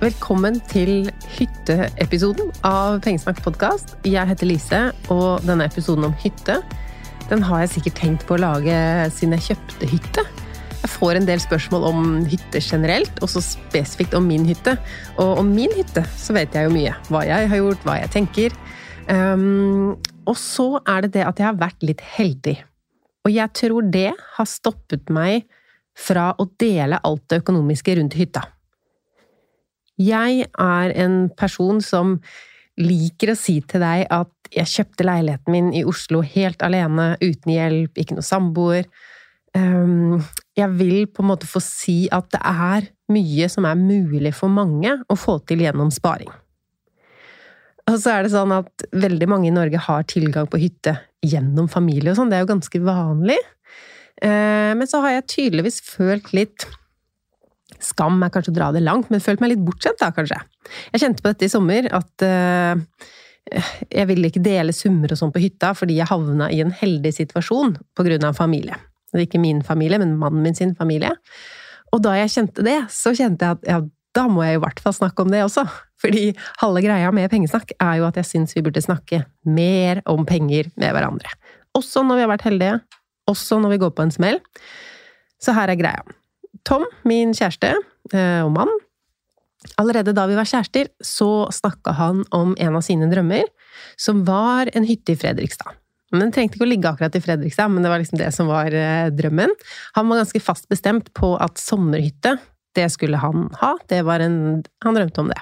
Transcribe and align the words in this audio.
Velkommen 0.00 0.54
til 0.64 1.10
hytteepisoden 1.34 2.46
av 2.64 3.02
Pengesnakk 3.04 3.42
podkast. 3.44 3.98
Jeg 4.08 4.24
heter 4.30 4.48
Lise, 4.48 4.78
og 5.12 5.42
denne 5.44 5.66
episoden 5.68 6.06
om 6.06 6.14
hytte 6.22 6.54
den 7.28 7.42
har 7.44 7.60
jeg 7.60 7.72
sikkert 7.74 7.98
tenkt 7.98 8.22
på 8.24 8.38
å 8.38 8.40
lage 8.40 8.76
siden 9.12 9.34
jeg 9.36 9.50
kjøpte 9.50 9.88
hytte. 9.90 10.22
Jeg 10.80 10.90
får 10.94 11.18
en 11.18 11.26
del 11.28 11.42
spørsmål 11.44 11.84
om 11.90 12.06
hytte 12.30 12.62
generelt, 12.64 13.12
og 13.20 13.28
så 13.28 13.42
spesifikt 13.44 14.16
om 14.16 14.24
min 14.24 14.46
hytte. 14.48 14.78
Og 15.20 15.42
om 15.42 15.50
min 15.52 15.74
hytte 15.76 16.06
så 16.16 16.32
vet 16.32 16.56
jeg 16.56 16.70
jo 16.70 16.72
mye. 16.72 16.94
Hva 17.12 17.20
jeg 17.28 17.50
har 17.52 17.60
gjort, 17.60 17.84
hva 17.84 17.98
jeg 18.00 18.12
tenker. 18.14 18.56
Um, 19.04 19.98
og 20.24 20.38
så 20.40 20.80
er 20.80 21.04
det 21.04 21.12
det 21.18 21.26
at 21.28 21.42
jeg 21.44 21.50
har 21.50 21.60
vært 21.60 21.84
litt 21.84 22.00
heldig. 22.16 22.56
Og 23.28 23.36
jeg 23.36 23.52
tror 23.60 23.92
det 23.92 24.14
har 24.16 24.48
stoppet 24.48 25.12
meg 25.12 25.44
fra 25.92 26.30
å 26.40 26.48
dele 26.56 27.02
alt 27.04 27.28
det 27.28 27.42
økonomiske 27.44 27.98
rundt 28.00 28.16
hytta. 28.16 28.46
Jeg 30.00 30.46
er 30.48 30.92
en 31.04 31.28
person 31.36 31.82
som 31.84 32.18
liker 32.80 33.34
å 33.34 33.38
si 33.38 33.58
til 33.68 33.82
deg 33.84 34.06
at 34.08 34.30
jeg 34.54 34.72
kjøpte 34.72 35.06
leiligheten 35.06 35.52
min 35.52 35.70
i 35.76 35.84
Oslo 35.86 36.22
helt 36.24 36.62
alene, 36.64 37.12
uten 37.20 37.52
hjelp, 37.52 37.98
ikke 38.00 38.16
noe 38.16 38.26
samboer. 38.26 38.88
Um, 39.54 40.22
Jeg 40.56 40.70
vil 40.78 41.06
på 41.10 41.24
en 41.24 41.30
måte 41.30 41.48
få 41.50 41.60
si 41.62 42.04
at 42.12 42.30
det 42.32 42.40
er 42.46 42.88
mye 43.10 43.48
som 43.50 43.66
er 43.66 43.78
mulig 43.78 44.32
for 44.36 44.52
mange 44.52 44.94
å 45.10 45.16
få 45.18 45.40
til 45.46 45.64
gjennom 45.64 45.90
sparing. 45.94 46.30
Og 47.90 47.96
så 47.98 48.12
er 48.14 48.24
det 48.24 48.32
sånn 48.34 48.52
at 48.54 48.84
veldig 48.94 49.28
mange 49.30 49.48
i 49.48 49.54
Norge 49.54 49.80
har 49.82 50.04
tilgang 50.06 50.46
på 50.50 50.60
hytte 50.62 50.96
gjennom 51.26 51.66
familie 51.70 52.12
og 52.12 52.20
sånn, 52.20 52.30
det 52.30 52.38
er 52.38 52.44
jo 52.44 52.52
ganske 52.52 52.82
vanlig. 52.86 53.38
Eh, 54.22 54.72
Men 54.76 54.86
så 54.86 55.00
har 55.02 55.16
jeg 55.16 55.30
tydeligvis 55.34 55.80
følt 55.82 56.30
litt 56.36 56.68
Skam 57.84 58.20
er 58.24 58.32
kanskje 58.34 58.52
å 58.54 58.58
dra 58.58 58.68
det 58.74 58.82
langt, 58.84 59.10
men 59.12 59.22
følt 59.22 59.42
meg 59.42 59.54
litt 59.54 59.64
bortskjemt, 59.64 60.00
da, 60.02 60.10
kanskje. 60.16 60.38
Jeg 60.92 61.02
kjente 61.04 61.24
på 61.24 61.32
dette 61.32 61.46
i 61.46 61.52
sommer, 61.52 61.88
at 61.96 62.24
uh, 62.26 63.08
jeg 63.90 64.08
ville 64.10 64.30
ikke 64.30 64.42
dele 64.44 64.74
summer 64.76 65.12
og 65.12 65.20
sånn 65.20 65.32
på 65.34 65.42
hytta, 65.42 65.72
fordi 65.78 65.98
jeg 65.98 66.10
havna 66.10 66.50
i 66.52 66.60
en 66.64 66.74
heldig 66.74 67.12
situasjon 67.16 67.76
på 67.96 68.06
grunn 68.06 68.26
av 68.28 68.38
familie. 68.38 68.78
Det 69.10 69.18
er 69.18 69.26
ikke 69.26 69.42
min 69.42 69.64
familie, 69.66 69.98
men 70.02 70.18
mannen 70.20 70.44
min 70.44 70.56
sin 70.56 70.76
familie. 70.78 71.14
Og 71.90 72.02
da 72.04 72.14
jeg 72.18 72.34
kjente 72.36 72.64
det, 72.66 72.78
så 72.94 73.14
kjente 73.16 73.46
jeg 73.46 73.58
at 73.58 73.66
ja, 73.66 73.80
da 74.16 74.26
må 74.30 74.42
jeg 74.44 74.58
i 74.58 74.62
hvert 74.62 74.80
fall 74.82 74.94
snakke 74.94 75.24
om 75.24 75.32
det 75.32 75.42
også. 75.44 75.64
Fordi 76.02 76.30
halve 76.62 76.82
greia 76.84 77.10
med 77.14 77.30
pengesnakk 77.32 77.74
er 77.76 78.00
jo 78.00 78.06
at 78.08 78.18
jeg 78.18 78.28
syns 78.28 78.54
vi 78.56 78.62
burde 78.66 78.82
snakke 78.82 79.24
mer 79.46 80.02
om 80.10 80.24
penger 80.26 80.70
med 80.80 80.94
hverandre. 80.94 81.34
Også 81.78 82.02
når 82.06 82.18
vi 82.18 82.24
har 82.24 82.32
vært 82.32 82.46
heldige. 82.48 82.78
Også 83.30 83.60
når 83.62 83.74
vi 83.74 83.82
går 83.82 83.92
på 83.94 84.06
en 84.06 84.14
smell. 84.14 84.40
Så 85.40 85.54
her 85.54 85.70
er 85.70 85.78
greia. 85.78 86.02
Tom, 86.68 86.86
min 87.08 87.34
kjæreste 87.36 87.74
eh, 88.12 88.40
og 88.44 88.52
mann, 88.54 88.70
allerede 89.80 90.14
da 90.16 90.26
vi 90.28 90.38
var 90.38 90.48
kjærester, 90.48 90.88
så 91.04 91.48
snakka 91.52 91.94
han 91.98 92.24
om 92.36 92.54
en 92.58 92.78
av 92.78 92.84
sine 92.86 93.10
drømmer, 93.10 93.44
som 94.00 94.24
var 94.28 94.70
en 94.74 94.88
hytte 94.88 95.14
i 95.14 95.20
Fredrikstad. 95.20 95.76
Den 96.10 96.32
trengte 96.34 96.58
ikke 96.58 96.66
å 96.66 96.70
ligge 96.70 96.90
akkurat 96.90 97.14
i 97.14 97.22
Fredrikstad, 97.22 97.70
men 97.70 97.84
det 97.84 97.92
var 97.92 98.02
liksom 98.02 98.18
det 98.18 98.32
som 98.34 98.48
var 98.50 98.74
eh, 98.74 99.10
drømmen. 99.14 99.52
Han 99.98 100.10
var 100.10 100.24
ganske 100.24 100.42
fast 100.42 100.66
bestemt 100.72 101.12
på 101.14 101.36
at 101.38 101.60
sommerhytte, 101.60 102.34
det 102.74 102.88
skulle 102.94 103.18
han 103.18 103.48
ha. 103.60 103.74
Det 103.90 104.02
var 104.06 104.22
en, 104.24 104.62
han 104.84 104.98
drømte 104.98 105.22
om 105.22 105.30
det. 105.30 105.38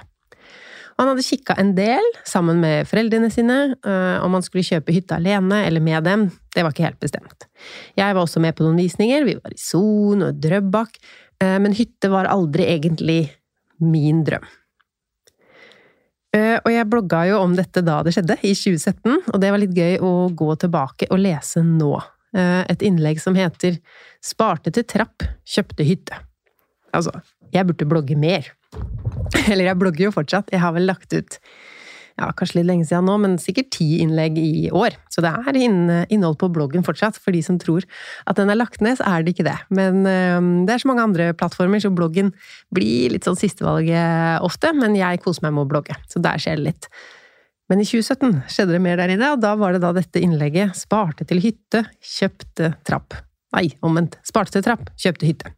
Han 0.99 1.07
hadde 1.07 1.23
kikka 1.23 1.55
en 1.55 1.71
del, 1.77 2.03
sammen 2.27 2.59
med 2.59 2.87
foreldrene 2.89 3.29
sine, 3.31 3.55
eh, 3.87 4.17
om 4.19 4.33
han 4.35 4.43
skulle 4.43 4.65
kjøpe 4.67 4.91
hytta 4.91 5.15
alene 5.15 5.61
eller 5.63 5.79
med 5.79 6.03
dem. 6.03 6.25
Det 6.51 6.65
var 6.65 6.75
ikke 6.75 6.89
helt 6.89 6.99
bestemt. 6.99 7.45
Jeg 7.95 8.15
var 8.17 8.25
også 8.25 8.41
med 8.43 8.57
på 8.57 8.65
noen 8.65 8.81
visninger, 8.81 9.23
vi 9.23 9.37
var 9.39 9.55
i 9.55 9.61
Son 9.61 10.25
og 10.27 10.41
Drøbak, 10.43 10.99
eh, 11.39 11.55
men 11.63 11.77
hytte 11.77 12.11
var 12.11 12.27
aldri 12.27 12.67
egentlig 12.67 13.31
min 13.79 14.25
drøm. 14.27 14.43
Eh, 16.35 16.59
Og 16.65 16.69
jeg 16.69 16.89
blogga 16.91 17.23
jo 17.29 17.39
om 17.39 17.55
dette 17.55 17.81
da 17.81 18.03
det 18.03 18.13
skjedde, 18.13 18.35
i 18.43 18.51
2017, 18.53 19.31
og 19.33 19.39
det 19.39 19.51
var 19.51 19.57
litt 19.57 19.73
gøy 19.73 19.99
å 20.03 20.29
gå 20.35 20.55
tilbake 20.59 21.07
og 21.09 21.19
lese 21.19 21.63
nå. 21.63 21.95
Et 22.35 22.83
innlegg 22.85 23.19
som 23.19 23.33
heter 23.33 23.79
'Sparte 24.21 24.71
til 24.71 24.83
trapp, 24.83 25.23
kjøpte 25.47 25.81
hytte'. 25.81 26.19
Altså, 26.93 27.23
jeg 27.55 27.67
burde 27.69 27.89
blogge 27.89 28.17
mer. 28.19 28.47
Eller 29.51 29.71
jeg 29.71 29.79
blogger 29.81 30.09
jo 30.09 30.15
fortsatt, 30.15 30.53
jeg 30.53 30.63
har 30.63 30.75
vel 30.75 30.89
lagt 30.89 31.13
ut 31.15 31.39
ja, 32.19 32.27
kanskje 32.35 32.59
litt 32.59 32.67
lenge 32.67 32.87
siden 32.87 33.07
nå, 33.07 33.15
men 33.23 33.37
sikkert 33.41 33.71
ti 33.77 33.87
innlegg 34.03 34.37
i 34.41 34.69
år. 34.75 34.97
Så 35.13 35.23
det 35.23 35.31
er 35.31 35.59
innhold 35.59 36.35
på 36.41 36.49
bloggen 36.51 36.83
fortsatt. 36.85 37.19
For 37.21 37.35
de 37.35 37.41
som 37.45 37.59
tror 37.61 37.85
at 38.29 38.39
den 38.39 38.51
er 38.51 38.59
lagt 38.59 38.83
ned, 38.83 38.99
så 38.99 39.07
er 39.07 39.23
det 39.23 39.35
ikke 39.35 39.47
det. 39.47 39.55
Men 39.71 40.03
det 40.67 40.75
er 40.75 40.83
så 40.83 40.89
mange 40.91 41.05
andre 41.05 41.29
plattformer, 41.37 41.81
så 41.83 41.93
bloggen 41.95 42.33
blir 42.75 43.13
litt 43.13 43.27
sånn 43.27 43.39
sistevalget 43.39 44.43
ofte. 44.45 44.73
Men 44.75 44.97
jeg 44.99 45.23
koser 45.23 45.47
meg 45.47 45.55
med 45.55 45.67
å 45.67 45.71
blogge, 45.71 45.95
så 46.11 46.21
der 46.23 46.41
skjer 46.41 46.59
det 46.59 46.67
litt. 46.67 46.89
Men 47.69 47.83
i 47.83 47.85
2017 47.85 48.49
skjedde 48.49 48.73
det 48.75 48.81
mer 48.83 48.99
der 48.99 49.13
inne, 49.13 49.33
og 49.35 49.43
da 49.43 49.53
var 49.59 49.75
det 49.75 49.83
da 49.83 49.93
dette 49.93 50.21
innlegget 50.23 50.73
'Sparte 50.75 51.27
til 51.29 51.41
hytte, 51.43 51.85
kjøpte 52.01 52.73
trapp'. 52.83 53.21
Nei, 53.53 53.69
omvendt. 53.85 54.17
Sparte 54.25 54.57
til 54.57 54.65
trapp, 54.65 54.89
kjøpte 54.97 55.29
hytte. 55.29 55.53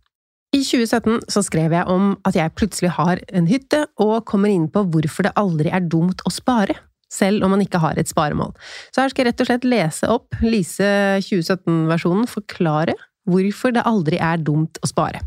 I 0.51 0.59
2017 0.67 1.29
så 1.31 1.41
skrev 1.47 1.71
jeg 1.71 1.87
om 1.87 2.09
at 2.27 2.35
jeg 2.35 2.51
plutselig 2.59 2.89
har 2.97 3.21
en 3.31 3.45
hytte, 3.47 3.85
og 4.03 4.25
kommer 4.27 4.51
inn 4.51 4.67
på 4.71 4.83
hvorfor 4.91 5.23
det 5.23 5.31
aldri 5.39 5.71
er 5.71 5.85
dumt 5.87 6.23
å 6.27 6.33
spare. 6.33 6.75
selv 7.11 7.43
om 7.43 7.51
man 7.51 7.59
ikke 7.59 7.81
har 7.83 7.97
et 7.99 8.07
sparemål. 8.07 8.53
Så 8.95 9.01
her 9.03 9.11
skal 9.11 9.25
jeg 9.25 9.33
rett 9.33 9.41
og 9.43 9.47
slett 9.49 9.65
lese 9.67 10.07
opp 10.07 10.37
Lise 10.45 11.19
2017-versjonen, 11.25 12.23
forklare 12.31 12.95
hvorfor 13.27 13.73
det 13.75 13.83
aldri 13.83 14.15
er 14.15 14.39
dumt 14.39 14.79
å 14.79 14.87
spare. 14.87 15.19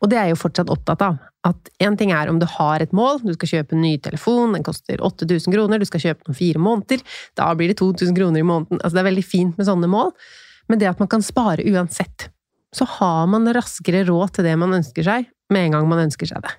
Og 0.00 0.08
det 0.08 0.16
er 0.16 0.30
jeg 0.30 0.38
jo 0.38 0.40
fortsatt 0.40 0.72
opptatt 0.72 1.04
av. 1.04 1.20
At 1.44 1.68
én 1.84 1.98
ting 2.00 2.14
er 2.16 2.30
om 2.32 2.40
du 2.40 2.46
har 2.48 2.80
et 2.80 2.94
mål, 2.96 3.20
du 3.20 3.34
skal 3.36 3.58
kjøpe 3.58 3.76
en 3.76 3.84
ny 3.84 3.98
telefon, 4.00 4.56
den 4.56 4.64
koster 4.64 5.04
8000 5.04 5.52
kroner, 5.52 5.78
du 5.78 5.84
skal 5.84 6.00
kjøpe 6.00 6.24
den 6.24 6.32
om 6.32 6.38
fire 6.40 6.64
måneder, 6.64 7.04
da 7.36 7.52
blir 7.58 7.70
det 7.70 7.78
2000 7.82 8.16
kroner 8.16 8.40
i 8.40 8.48
måneden. 8.48 8.80
Altså 8.80 8.96
det 8.96 9.04
er 9.04 9.10
veldig 9.12 9.26
fint 9.26 9.60
med 9.60 9.68
sånne 9.68 9.92
mål, 9.92 10.14
men 10.72 10.80
det 10.80 10.88
at 10.90 11.02
man 11.02 11.12
kan 11.12 11.22
spare 11.22 11.68
uansett, 11.68 12.30
så 12.72 12.88
har 12.98 13.28
man 13.30 13.48
raskere 13.52 14.04
råd 14.08 14.36
til 14.36 14.48
det 14.48 14.56
man 14.60 14.74
ønsker 14.78 15.04
seg, 15.06 15.28
med 15.52 15.68
en 15.68 15.76
gang 15.76 15.88
man 15.90 16.06
ønsker 16.06 16.28
seg 16.28 16.42
det. 16.44 16.52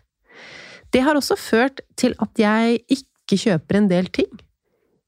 Det 0.93 1.01
har 1.01 1.17
også 1.17 1.37
ført 1.39 1.81
til 1.97 2.13
at 2.21 2.37
jeg 2.37 2.81
ikke 2.93 3.39
kjøper 3.47 3.79
en 3.79 3.89
del 3.89 4.09
ting. 4.13 4.29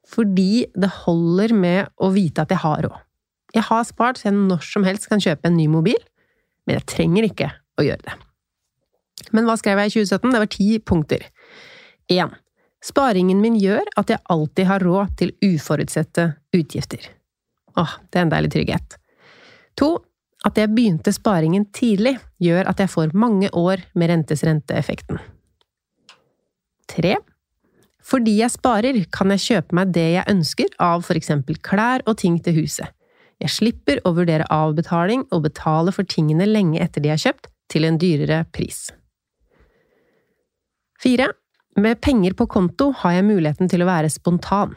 Fordi 0.10 0.66
det 0.74 0.92
holder 1.06 1.54
med 1.58 1.92
å 2.02 2.10
vite 2.14 2.46
at 2.46 2.54
jeg 2.54 2.62
har 2.62 2.86
råd. 2.86 3.02
Jeg 3.56 3.66
har 3.70 3.86
spart 3.88 4.20
så 4.20 4.30
jeg 4.30 4.38
når 4.38 4.66
som 4.66 4.86
helst 4.86 5.08
kan 5.10 5.22
kjøpe 5.22 5.48
en 5.48 5.58
ny 5.58 5.68
mobil, 5.72 6.00
men 6.66 6.80
jeg 6.80 6.88
trenger 6.92 7.28
ikke 7.30 7.52
å 7.80 7.86
gjøre 7.86 8.04
det. 8.06 8.16
Men 9.36 9.48
hva 9.48 9.56
skrev 9.60 9.80
jeg 9.82 9.92
i 9.92 9.96
2017? 9.96 10.34
Det 10.34 10.42
var 10.42 10.52
ti 10.52 10.68
punkter. 10.84 11.24
1. 12.12 12.34
Sparingen 12.86 13.40
min 13.42 13.56
gjør 13.58 13.88
at 13.98 14.12
jeg 14.12 14.22
alltid 14.30 14.70
har 14.70 14.84
råd 14.86 15.16
til 15.22 15.34
uforutsette 15.46 16.28
utgifter. 16.54 17.08
Åh, 17.80 17.96
det 18.12 18.20
er 18.20 18.28
en 18.28 18.34
deilig 18.34 18.52
trygghet. 18.54 18.98
2. 19.80 19.90
At 20.46 20.60
jeg 20.62 20.70
begynte 20.76 21.14
sparingen 21.14 21.66
tidlig, 21.74 22.20
gjør 22.42 22.70
at 22.70 22.82
jeg 22.84 22.92
får 22.92 23.16
mange 23.18 23.50
år 23.54 23.82
med 23.98 24.12
rentes 24.12 24.44
renteeffekten. 24.46 25.18
3. 26.92 27.16
Fordi 28.06 28.36
jeg 28.38 28.54
sparer, 28.54 29.00
kan 29.10 29.34
jeg 29.34 29.42
kjøpe 29.48 29.78
meg 29.80 29.96
det 29.96 30.06
jeg 30.20 30.30
ønsker 30.30 30.70
av 30.78 31.02
for 31.08 31.18
eksempel 31.18 31.58
klær 31.66 32.06
og 32.06 32.20
ting 32.22 32.38
til 32.46 32.60
huset. 32.62 32.92
Jeg 33.42 33.52
slipper 33.52 34.00
å 34.06 34.14
vurdere 34.16 34.48
avbetaling 34.54 35.26
og 35.34 35.48
betale 35.48 35.92
for 35.96 36.08
tingene 36.08 36.46
lenge 36.48 36.80
etter 36.84 37.04
de 37.04 37.12
er 37.12 37.20
kjøpt, 37.20 37.50
til 37.66 37.88
en 37.88 37.98
dyrere 37.98 38.44
pris. 38.54 38.92
4. 41.02 41.26
Med 41.82 41.98
penger 42.00 42.36
på 42.38 42.46
konto 42.48 42.92
har 43.02 43.18
jeg 43.18 43.26
muligheten 43.26 43.72
til 43.72 43.82
å 43.82 43.88
være 43.90 44.12
spontan. 44.14 44.76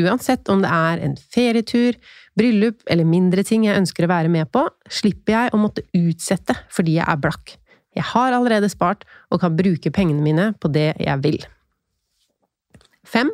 Uansett 0.00 0.48
om 0.48 0.62
det 0.64 0.70
er 0.72 1.02
en 1.04 1.18
ferietur, 1.34 1.98
bryllup 2.38 2.82
eller 2.90 3.08
mindre 3.08 3.44
ting 3.46 3.66
jeg 3.66 3.78
ønsker 3.78 4.06
å 4.06 4.12
være 4.12 4.30
med 4.32 4.50
på, 4.54 4.64
slipper 4.90 5.36
jeg 5.36 5.52
å 5.52 5.60
måtte 5.60 5.84
utsette 5.96 6.56
fordi 6.72 6.98
jeg 6.98 7.08
er 7.08 7.20
blakk. 7.20 7.56
Jeg 7.92 8.08
har 8.08 8.32
allerede 8.32 8.70
spart 8.72 9.04
og 9.30 9.42
kan 9.42 9.56
bruke 9.56 9.92
pengene 9.92 10.24
mine 10.24 10.52
på 10.60 10.70
det 10.72 10.92
jeg 10.96 11.18
vil. 11.24 11.42
5. 13.12 13.32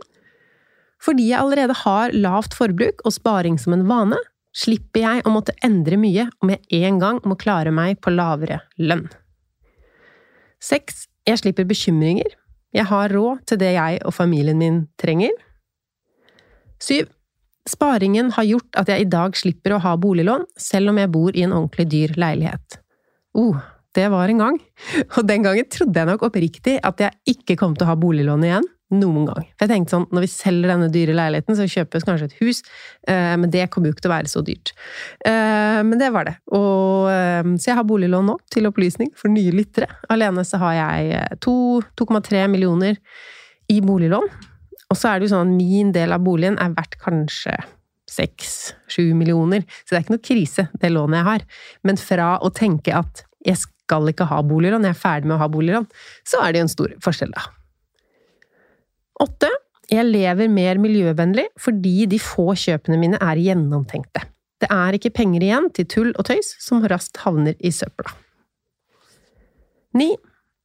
Fordi 1.04 1.28
jeg 1.30 1.38
allerede 1.38 1.76
har 1.84 2.14
lavt 2.16 2.56
forbruk 2.58 3.04
og 3.06 3.14
sparing 3.14 3.58
som 3.62 3.76
en 3.76 3.86
vane, 3.86 4.18
slipper 4.56 5.04
jeg 5.04 5.22
å 5.26 5.30
måtte 5.30 5.54
endre 5.62 5.98
mye 6.00 6.26
om 6.42 6.50
jeg 6.50 6.82
en 6.88 6.98
gang 6.98 7.20
må 7.28 7.36
klare 7.38 7.70
meg 7.74 8.00
på 8.02 8.10
lavere 8.10 8.62
lønn. 8.80 9.06
6. 10.64 11.04
Jeg 11.28 11.38
slipper 11.44 11.68
bekymringer. 11.68 12.32
Jeg 12.74 12.88
har 12.90 13.12
råd 13.14 13.44
til 13.46 13.60
det 13.60 13.70
jeg 13.76 14.00
og 14.02 14.16
familien 14.16 14.58
min 14.58 14.80
trenger. 14.98 15.30
7. 16.82 17.06
Sparingen 17.68 18.32
har 18.36 18.46
gjort 18.48 18.78
at 18.80 18.90
jeg 18.92 19.04
i 19.04 19.10
dag 19.10 19.36
slipper 19.36 19.76
å 19.76 19.82
ha 19.84 19.96
boliglån, 20.00 20.46
selv 20.58 20.92
om 20.92 21.00
jeg 21.00 21.12
bor 21.12 21.36
i 21.36 21.44
en 21.44 21.54
ordentlig 21.56 21.88
dyr 21.92 22.14
leilighet. 22.18 22.80
Oh, 23.38 23.58
det 23.96 24.08
var 24.12 24.30
en 24.30 24.42
gang. 24.42 24.58
Og 25.16 25.22
den 25.28 25.44
gangen 25.46 25.68
trodde 25.72 26.00
jeg 26.00 26.08
nok 26.08 26.26
oppriktig 26.28 26.78
at 26.86 27.00
jeg 27.02 27.36
ikke 27.36 27.58
kom 27.60 27.76
til 27.76 27.86
å 27.86 27.92
ha 27.92 28.00
boliglån 28.00 28.44
igjen. 28.48 28.68
Noen 28.88 29.26
gang. 29.28 29.44
For 29.58 29.66
jeg 29.66 29.72
tenkte 29.74 29.92
sånn, 29.92 30.06
når 30.16 30.24
vi 30.24 30.28
selger 30.32 30.70
denne 30.72 30.86
dyre 30.88 31.12
leiligheten, 31.12 31.56
så 31.58 31.66
kjøpes 31.68 32.06
kanskje 32.08 32.30
et 32.30 32.36
hus, 32.38 32.62
eh, 33.04 33.34
men 33.36 33.50
det 33.52 33.66
kommer 33.68 33.90
jo 33.90 33.96
ikke 33.96 34.06
til 34.06 34.08
å 34.08 34.14
være 34.14 34.32
så 34.32 34.40
dyrt. 34.46 34.72
Eh, 35.28 35.80
men 35.84 36.00
det 36.00 36.08
var 36.14 36.24
det. 36.24 36.38
Og, 36.56 37.10
eh, 37.12 37.50
så 37.60 37.68
jeg 37.68 37.76
har 37.76 37.84
boliglån 37.84 38.30
nå, 38.32 38.38
til 38.48 38.70
opplysning, 38.70 39.12
for 39.12 39.28
nye 39.28 39.52
lyttere. 39.52 39.90
Alene 40.08 40.40
så 40.40 40.56
har 40.62 40.78
jeg 40.78 41.20
2,3 41.44 42.46
millioner 42.48 42.96
i 43.68 43.82
boliglån. 43.84 44.47
Og 44.88 44.96
så 44.96 45.10
er 45.10 45.18
det 45.18 45.28
jo 45.28 45.34
sånn 45.34 45.50
at 45.50 45.58
min 45.58 45.90
del 45.92 46.14
av 46.16 46.22
boligen 46.24 46.56
er 46.62 46.72
verdt 46.76 46.96
kanskje 47.02 47.56
seks-sju 48.08 49.12
millioner. 49.16 49.66
Så 49.84 49.92
det 49.92 49.98
er 49.98 50.04
ikke 50.06 50.16
noe 50.16 50.24
krise, 50.24 50.66
det 50.80 50.92
lånet 50.94 51.20
jeg 51.20 51.28
har. 51.28 51.46
Men 51.84 52.00
fra 52.00 52.28
å 52.40 52.50
tenke 52.54 52.94
at 52.96 53.24
jeg 53.44 53.60
skal 53.60 54.08
ikke 54.10 54.28
ha 54.30 54.40
boliglån, 54.44 54.86
jeg 54.88 54.96
er 54.96 55.00
ferdig 55.00 55.28
med 55.28 55.36
å 55.36 55.42
ha 55.42 55.50
boliglån, 55.52 55.88
så 56.26 56.40
er 56.42 56.52
det 56.52 56.62
jo 56.62 56.66
en 56.66 56.72
stor 56.72 56.94
forskjell, 57.04 57.34
da. 57.36 57.46
Åtte. 59.24 59.50
Jeg 59.88 60.04
lever 60.04 60.50
mer 60.52 60.76
miljøvennlig 60.76 61.46
fordi 61.56 62.02
de 62.12 62.18
få 62.20 62.50
kjøpene 62.60 62.98
mine 63.00 63.20
er 63.24 63.38
gjennomtenkte. 63.40 64.20
Det 64.60 64.68
er 64.74 64.96
ikke 64.98 65.14
penger 65.16 65.46
igjen 65.46 65.68
til 65.72 65.86
tull 65.88 66.10
og 66.10 66.26
tøys 66.28 66.50
som 66.60 66.82
raskt 66.92 67.22
havner 67.22 67.56
i 67.64 67.70
søpla. 67.72 68.12
Ni. 69.96 70.10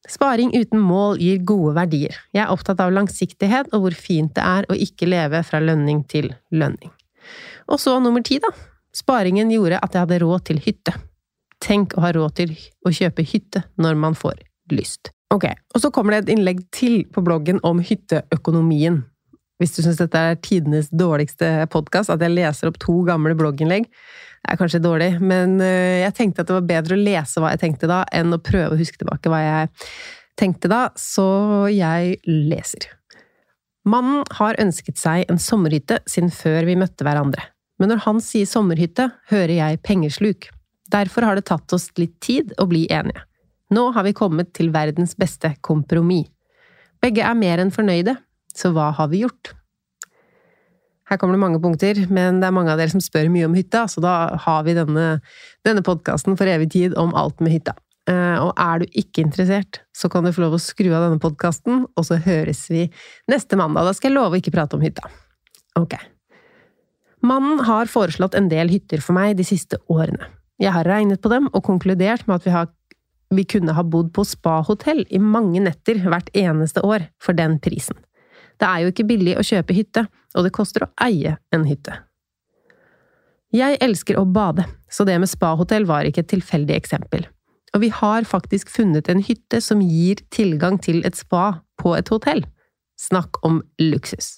Sparing 0.09 0.51
uten 0.51 0.81
mål 0.83 1.17
gir 1.21 1.39
gode 1.47 1.77
verdier. 1.77 2.15
Jeg 2.35 2.43
er 2.43 2.51
opptatt 2.51 2.81
av 2.83 2.91
langsiktighet 2.91 3.71
og 3.71 3.85
hvor 3.85 3.95
fint 3.95 4.33
det 4.35 4.43
er 4.43 4.67
å 4.67 4.75
ikke 4.75 5.07
leve 5.07 5.39
fra 5.47 5.61
lønning 5.63 6.03
til 6.11 6.33
lønning. 6.51 6.91
Og 7.71 7.79
så 7.79 7.95
nummer 8.03 8.23
ti, 8.25 8.41
da. 8.43 8.51
Sparingen 8.93 9.51
gjorde 9.53 9.79
at 9.79 9.95
jeg 9.95 10.03
hadde 10.03 10.19
råd 10.25 10.43
til 10.49 10.59
hytte. 10.65 10.93
Tenk 11.63 11.95
å 11.95 12.03
ha 12.03 12.11
råd 12.13 12.35
til 12.41 12.51
å 12.83 12.91
kjøpe 12.91 13.23
hytte 13.25 13.63
når 13.79 13.95
man 13.99 14.17
får 14.19 14.43
lyst. 14.73 15.13
Ok, 15.33 15.47
og 15.73 15.81
så 15.81 15.89
kommer 15.89 16.13
det 16.13 16.25
et 16.25 16.35
innlegg 16.35 16.59
til 16.75 17.05
på 17.09 17.23
bloggen 17.25 17.61
om 17.65 17.79
hytteøkonomien. 17.81 18.99
Hvis 19.61 19.77
du 19.77 19.81
syns 19.85 20.01
dette 20.01 20.19
er 20.19 20.37
tidenes 20.43 20.91
dårligste 20.91 21.69
podkast, 21.73 22.11
at 22.11 22.21
jeg 22.21 22.35
leser 22.35 22.69
opp 22.69 22.77
to 22.83 22.99
gamle 23.07 23.33
blogginnlegg, 23.39 23.87
er 24.43 24.59
kanskje 24.59 24.81
dårlig, 24.83 25.15
men 25.23 25.55
eh, 25.63 26.03
jeg 26.03 26.15
tenkte 26.17 26.43
at 26.43 26.49
det 26.49 26.57
var 26.57 26.67
bedre 26.69 26.97
å 26.97 27.03
lese 27.03 27.41
hva 27.41 27.53
jeg 27.53 27.63
tenkte 27.63 27.89
da, 27.89 28.01
enn 28.11 28.35
å 28.35 28.41
prøve 28.43 28.75
å 28.75 28.79
huske 28.79 28.99
tilbake 28.99 29.31
hva 29.31 29.39
jeg 29.43 29.71
tenkte 30.39 30.71
da, 30.71 30.83
så 30.99 31.27
jeg 31.71 32.17
leser. 32.27 32.89
Mannen 33.87 34.23
har 34.39 34.59
ønsket 34.63 34.99
seg 34.99 35.25
en 35.31 35.39
sommerhytte 35.41 35.99
siden 36.09 36.31
før 36.33 36.67
vi 36.67 36.77
møtte 36.79 37.05
hverandre, 37.07 37.43
men 37.79 37.91
når 37.91 38.03
han 38.05 38.21
sier 38.23 38.47
sommerhytte, 38.47 39.09
hører 39.31 39.55
jeg 39.57 39.81
pengesluk. 39.83 40.49
Derfor 40.93 41.25
har 41.27 41.39
det 41.39 41.47
tatt 41.49 41.73
oss 41.75 41.89
litt 41.99 42.19
tid 42.23 42.53
å 42.61 42.67
bli 42.69 42.85
enige. 42.93 43.25
Nå 43.73 43.89
har 43.95 44.05
vi 44.05 44.13
kommet 44.15 44.53
til 44.53 44.69
verdens 44.73 45.15
beste 45.17 45.55
kompromiss. 45.65 46.29
Begge 47.03 47.25
er 47.25 47.35
mer 47.35 47.59
enn 47.59 47.73
fornøyde, 47.73 48.13
så 48.55 48.69
hva 48.71 48.91
har 48.95 49.09
vi 49.11 49.23
gjort? 49.25 49.51
Her 51.09 51.19
kommer 51.19 51.35
det 51.35 51.43
mange 51.43 51.59
punkter, 51.63 51.97
men 52.13 52.39
det 52.39 52.47
er 52.47 52.55
mange 52.55 52.71
av 52.71 52.79
dere 52.79 52.93
som 52.93 53.03
spør 53.03 53.31
mye 53.31 53.47
om 53.49 53.55
hytta, 53.57 53.85
så 53.91 54.03
da 54.03 54.13
har 54.45 54.61
vi 54.67 54.75
denne, 54.77 55.07
denne 55.67 55.83
podkasten 55.83 56.37
for 56.39 56.49
evig 56.49 56.69
tid 56.75 56.95
om 56.99 57.11
alt 57.19 57.43
med 57.43 57.55
hytta. 57.57 57.75
Eh, 58.09 58.37
og 58.39 58.51
er 58.59 58.81
du 58.81 58.97
ikke 58.99 59.23
interessert, 59.23 59.81
så 59.95 60.09
kan 60.11 60.25
du 60.25 60.31
få 60.35 60.45
lov 60.45 60.57
å 60.57 60.61
skru 60.63 60.89
av 60.91 61.05
denne 61.05 61.21
podkasten, 61.23 61.85
og 61.91 62.07
så 62.07 62.19
høres 62.23 62.65
vi 62.71 62.87
neste 63.31 63.59
mandag. 63.59 63.87
Da 63.87 63.95
skal 63.95 64.11
jeg 64.11 64.17
love 64.17 64.37
å 64.37 64.41
ikke 64.41 64.55
prate 64.55 64.79
om 64.79 64.83
hytta. 64.83 65.11
Ok. 65.79 65.97
Mannen 67.23 67.63
har 67.67 67.91
foreslått 67.91 68.35
en 68.35 68.49
del 68.51 68.71
hytter 68.71 69.03
for 69.03 69.15
meg 69.15 69.37
de 69.39 69.47
siste 69.47 69.79
årene. 69.91 70.27
Jeg 70.61 70.75
har 70.75 70.87
regnet 70.87 71.21
på 71.23 71.31
dem 71.31 71.49
og 71.51 71.63
konkludert 71.65 72.27
med 72.27 72.39
at 72.39 72.47
vi 72.47 72.55
har 72.55 72.71
vi 73.33 73.45
kunne 73.49 73.73
ha 73.73 73.83
bodd 73.83 74.11
på 74.13 74.25
spahotell 74.27 75.03
i 75.09 75.19
mange 75.21 75.61
netter 75.63 75.97
hvert 76.05 76.29
eneste 76.37 76.83
år 76.85 77.07
for 77.23 77.37
den 77.37 77.57
prisen. 77.63 77.97
Det 78.63 78.69
er 78.69 78.83
jo 78.85 78.91
ikke 78.93 79.07
billig 79.09 79.35
å 79.35 79.43
kjøpe 79.43 79.75
hytte, 79.75 80.05
og 80.37 80.45
det 80.45 80.53
koster 80.55 80.85
å 80.85 80.91
eie 81.03 81.35
en 81.51 81.65
hytte. 81.67 81.97
Jeg 83.53 83.75
elsker 83.83 84.15
å 84.17 84.23
bade, 84.23 84.63
så 84.87 85.03
det 85.05 85.17
med 85.19 85.29
spahotell 85.29 85.83
var 85.89 86.07
ikke 86.07 86.23
et 86.23 86.31
tilfeldig 86.31 86.77
eksempel. 86.77 87.25
Og 87.75 87.83
vi 87.83 87.89
har 87.91 88.23
faktisk 88.23 88.71
funnet 88.71 89.09
en 89.11 89.19
hytte 89.25 89.59
som 89.65 89.81
gir 89.83 90.21
tilgang 90.31 90.79
til 90.79 91.03
et 91.03 91.17
spa 91.19 91.59
på 91.81 91.91
et 91.97 92.07
hotell. 92.13 92.45
Snakk 93.01 93.41
om 93.43 93.59
luksus. 93.81 94.37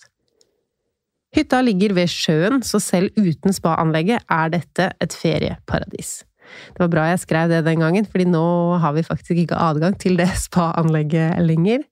Hytta 1.35 1.59
ligger 1.61 1.93
ved 1.93 2.09
sjøen, 2.09 2.63
så 2.65 2.79
selv 2.81 3.13
uten 3.19 3.53
spaanlegget 3.53 4.25
er 4.31 4.53
dette 4.55 4.87
et 5.03 5.15
ferieparadis. 5.15 6.23
Det 6.73 6.81
var 6.81 6.89
bra 6.93 7.03
jeg 7.11 7.21
skrev 7.25 7.51
det 7.51 7.61
den 7.67 7.83
gangen, 7.83 8.07
fordi 8.09 8.25
nå 8.31 8.47
har 8.81 8.95
vi 8.97 9.05
faktisk 9.05 9.43
ikke 9.43 9.59
adgang 9.59 9.99
til 10.01 10.17
det 10.17 10.31
spa-anlegget 10.47 11.37
lenger. 11.45 11.85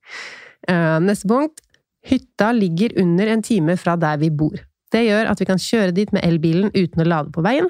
Eh, 0.66 0.98
neste 1.04 1.30
punkt. 1.30 1.62
Hytta 2.04 2.52
ligger 2.52 3.00
under 3.00 3.28
en 3.28 3.44
time 3.44 3.78
fra 3.80 3.96
der 3.96 4.20
vi 4.20 4.30
bor. 4.30 4.60
Det 4.92 5.06
gjør 5.08 5.32
at 5.32 5.40
vi 5.42 5.48
kan 5.50 5.62
kjøre 5.62 5.96
dit 5.96 6.12
med 6.14 6.26
elbilen 6.26 6.74
uten 6.76 7.02
å 7.02 7.08
lade 7.08 7.32
på 7.34 7.44
veien. 7.46 7.70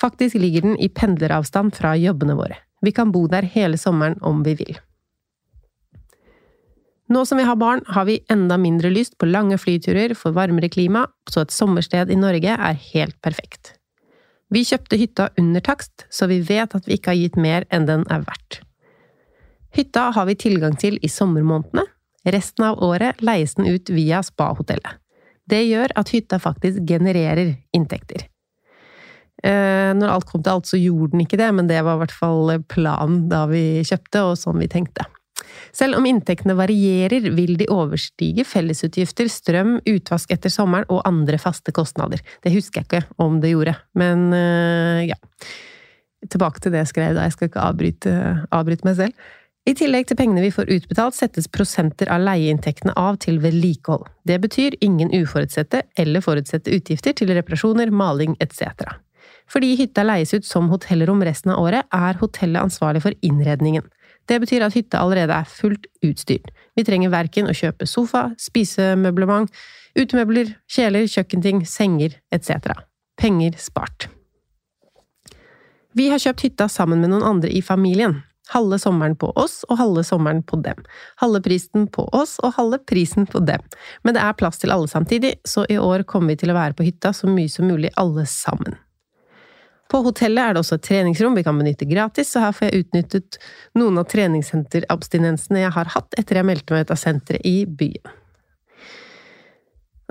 Faktisk 0.00 0.38
ligger 0.40 0.64
den 0.64 0.78
i 0.80 0.88
pendleravstand 0.88 1.74
fra 1.76 1.96
jobbene 1.98 2.36
våre. 2.38 2.56
Vi 2.82 2.94
kan 2.94 3.12
bo 3.12 3.26
der 3.30 3.46
hele 3.46 3.78
sommeren 3.78 4.16
om 4.22 4.40
vi 4.46 4.56
vil. 4.58 4.78
Nå 7.12 7.26
som 7.28 7.38
vi 7.38 7.44
har 7.44 7.58
barn, 7.60 7.82
har 7.92 8.06
vi 8.08 8.22
enda 8.32 8.56
mindre 8.56 8.88
lyst 8.90 9.18
på 9.20 9.28
lange 9.28 9.58
flyturer 9.60 10.14
for 10.16 10.32
varmere 10.32 10.70
klima, 10.72 11.04
så 11.28 11.42
et 11.42 11.52
sommersted 11.52 12.10
i 12.10 12.16
Norge 12.16 12.54
er 12.54 12.78
helt 12.94 13.18
perfekt. 13.20 13.74
Vi 14.52 14.64
kjøpte 14.68 14.98
hytta 15.00 15.28
under 15.40 15.64
takst, 15.64 16.06
så 16.08 16.28
vi 16.30 16.40
vet 16.46 16.74
at 16.76 16.88
vi 16.88 16.96
ikke 16.96 17.12
har 17.12 17.20
gitt 17.20 17.36
mer 17.40 17.66
enn 17.72 17.88
den 17.88 18.06
er 18.12 18.24
verdt. 18.24 18.62
Hytta 19.76 20.10
har 20.12 20.28
vi 20.28 20.36
tilgang 20.36 20.76
til 20.76 20.98
i 21.02 21.08
sommermånedene. 21.08 21.84
Resten 22.24 22.66
av 22.68 22.82
året 22.82 23.22
leies 23.24 23.56
den 23.58 23.66
ut 23.66 23.90
via 23.90 24.22
spahotellet. 24.22 25.00
Det 25.48 25.64
gjør 25.66 25.94
at 25.98 26.12
hytta 26.14 26.38
faktisk 26.38 26.84
genererer 26.86 27.56
inntekter. 27.74 28.28
Eh, 29.42 29.90
når 29.98 30.12
alt 30.12 30.28
kom 30.28 30.42
til 30.44 30.54
alt, 30.54 30.68
så 30.70 30.78
gjorde 30.78 31.16
den 31.16 31.24
ikke 31.24 31.40
det, 31.40 31.48
men 31.56 31.66
det 31.70 31.80
var 31.82 31.98
i 31.98 32.02
hvert 32.04 32.14
fall 32.14 32.54
planen 32.70 33.26
da 33.32 33.42
vi 33.50 33.82
kjøpte, 33.86 34.22
og 34.28 34.38
sånn 34.38 34.62
vi 34.62 34.70
tenkte. 34.70 35.08
Selv 35.74 35.98
om 35.98 36.06
inntektene 36.06 36.54
varierer, 36.56 37.26
vil 37.34 37.56
de 37.58 37.66
overstige 37.72 38.44
fellesutgifter, 38.46 39.28
strøm, 39.32 39.78
utvask 39.88 40.30
etter 40.32 40.52
sommeren 40.52 40.86
og 40.92 41.02
andre 41.08 41.40
faste 41.42 41.74
kostnader. 41.74 42.22
Det 42.44 42.54
husker 42.54 42.82
jeg 42.82 42.88
ikke 42.88 43.22
om 43.22 43.40
det 43.42 43.54
gjorde, 43.54 43.76
men 43.98 44.30
eh, 44.36 45.10
ja. 45.10 45.18
Tilbake 46.30 46.62
til 46.62 46.70
det 46.70 46.84
jeg 46.84 46.92
skrev 46.92 47.16
da, 47.16 47.24
jeg 47.26 47.34
skal 47.34 47.48
ikke 47.48 47.62
avbryte, 47.66 48.12
avbryte 48.54 48.86
meg 48.86 48.94
selv. 49.00 49.30
I 49.62 49.76
tillegg 49.78 50.08
til 50.10 50.18
pengene 50.18 50.42
vi 50.42 50.50
får 50.50 50.70
utbetalt, 50.74 51.14
settes 51.14 51.46
prosenter 51.46 52.08
av 52.10 52.24
leieinntektene 52.26 52.96
av 52.98 53.20
til 53.22 53.38
vedlikehold. 53.44 54.08
Det 54.26 54.40
betyr 54.42 54.74
ingen 54.82 55.12
uforutsette 55.14 55.84
eller 56.02 56.24
forutsette 56.24 56.72
utgifter 56.74 57.14
til 57.14 57.30
reparasjoner, 57.30 57.92
maling 57.94 58.34
etc. 58.42 58.74
Fordi 59.46 59.76
hytta 59.78 60.02
leies 60.02 60.34
ut 60.34 60.48
som 60.48 60.66
hotellrom 60.72 61.22
resten 61.22 61.52
av 61.54 61.62
året, 61.62 61.86
er 61.94 62.18
hotellet 62.18 62.58
ansvarlig 62.64 63.04
for 63.04 63.14
innredningen. 63.22 63.86
Det 64.26 64.40
betyr 64.42 64.66
at 64.66 64.74
hytta 64.74 64.98
allerede 65.02 65.36
er 65.36 65.46
fullt 65.46 65.86
utstyrt. 66.02 66.50
Vi 66.74 66.86
trenger 66.86 67.14
verken 67.14 67.46
å 67.50 67.54
kjøpe 67.54 67.86
sofa, 67.86 68.32
spisemøblement, 68.42 69.50
utemøbler, 69.98 70.56
kjeler, 70.70 71.06
kjøkkenting, 71.06 71.62
senger 71.70 72.18
etc. 72.34 72.82
Penger 73.18 73.54
spart. 73.62 74.08
Vi 75.94 76.10
har 76.10 76.18
kjøpt 76.22 76.46
hytta 76.48 76.70
sammen 76.72 77.02
med 77.02 77.12
noen 77.12 77.26
andre 77.30 77.50
i 77.52 77.62
familien. 77.62 78.22
Halve 78.52 78.78
sommeren 78.80 79.16
på 79.16 79.30
oss 79.40 79.62
og 79.68 79.78
halve 79.80 80.04
sommeren 80.04 80.42
på 80.44 80.58
dem. 80.64 80.84
Halve 81.22 81.40
prisen 81.44 81.88
på 81.92 82.04
oss 82.12 82.36
og 82.44 82.54
halve 82.58 82.78
prisen 82.88 83.26
på 83.26 83.40
dem. 83.48 83.64
Men 84.04 84.16
det 84.16 84.22
er 84.22 84.36
plass 84.38 84.60
til 84.60 84.74
alle 84.74 84.90
samtidig, 84.90 85.34
så 85.48 85.64
i 85.72 85.78
år 85.80 86.04
kommer 86.08 86.34
vi 86.34 86.42
til 86.42 86.52
å 86.52 86.58
være 86.58 86.76
på 86.76 86.86
hytta 86.86 87.14
så 87.16 87.30
mye 87.30 87.52
som 87.52 87.70
mulig 87.70 87.92
alle 88.00 88.26
sammen. 88.28 88.76
På 89.92 90.00
hotellet 90.06 90.40
er 90.40 90.54
det 90.54 90.62
også 90.62 90.78
et 90.78 90.86
treningsrom 90.86 91.34
vi 91.36 91.44
kan 91.44 91.58
benytte 91.58 91.84
gratis, 91.88 92.30
så 92.32 92.46
her 92.46 92.54
får 92.56 92.70
jeg 92.70 92.84
utnyttet 92.86 93.36
noen 93.76 94.00
av 94.00 94.06
treningssenterabstinensene 94.08 95.66
jeg 95.66 95.74
har 95.74 95.90
hatt 95.92 96.16
etter 96.20 96.40
jeg 96.40 96.48
meldte 96.48 96.72
meg 96.72 96.86
ut 96.86 96.94
av 96.94 97.00
senteret 97.00 97.44
i 97.48 97.58
byen. 97.68 98.14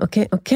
Ok, 0.02 0.20
ok… 0.34 0.52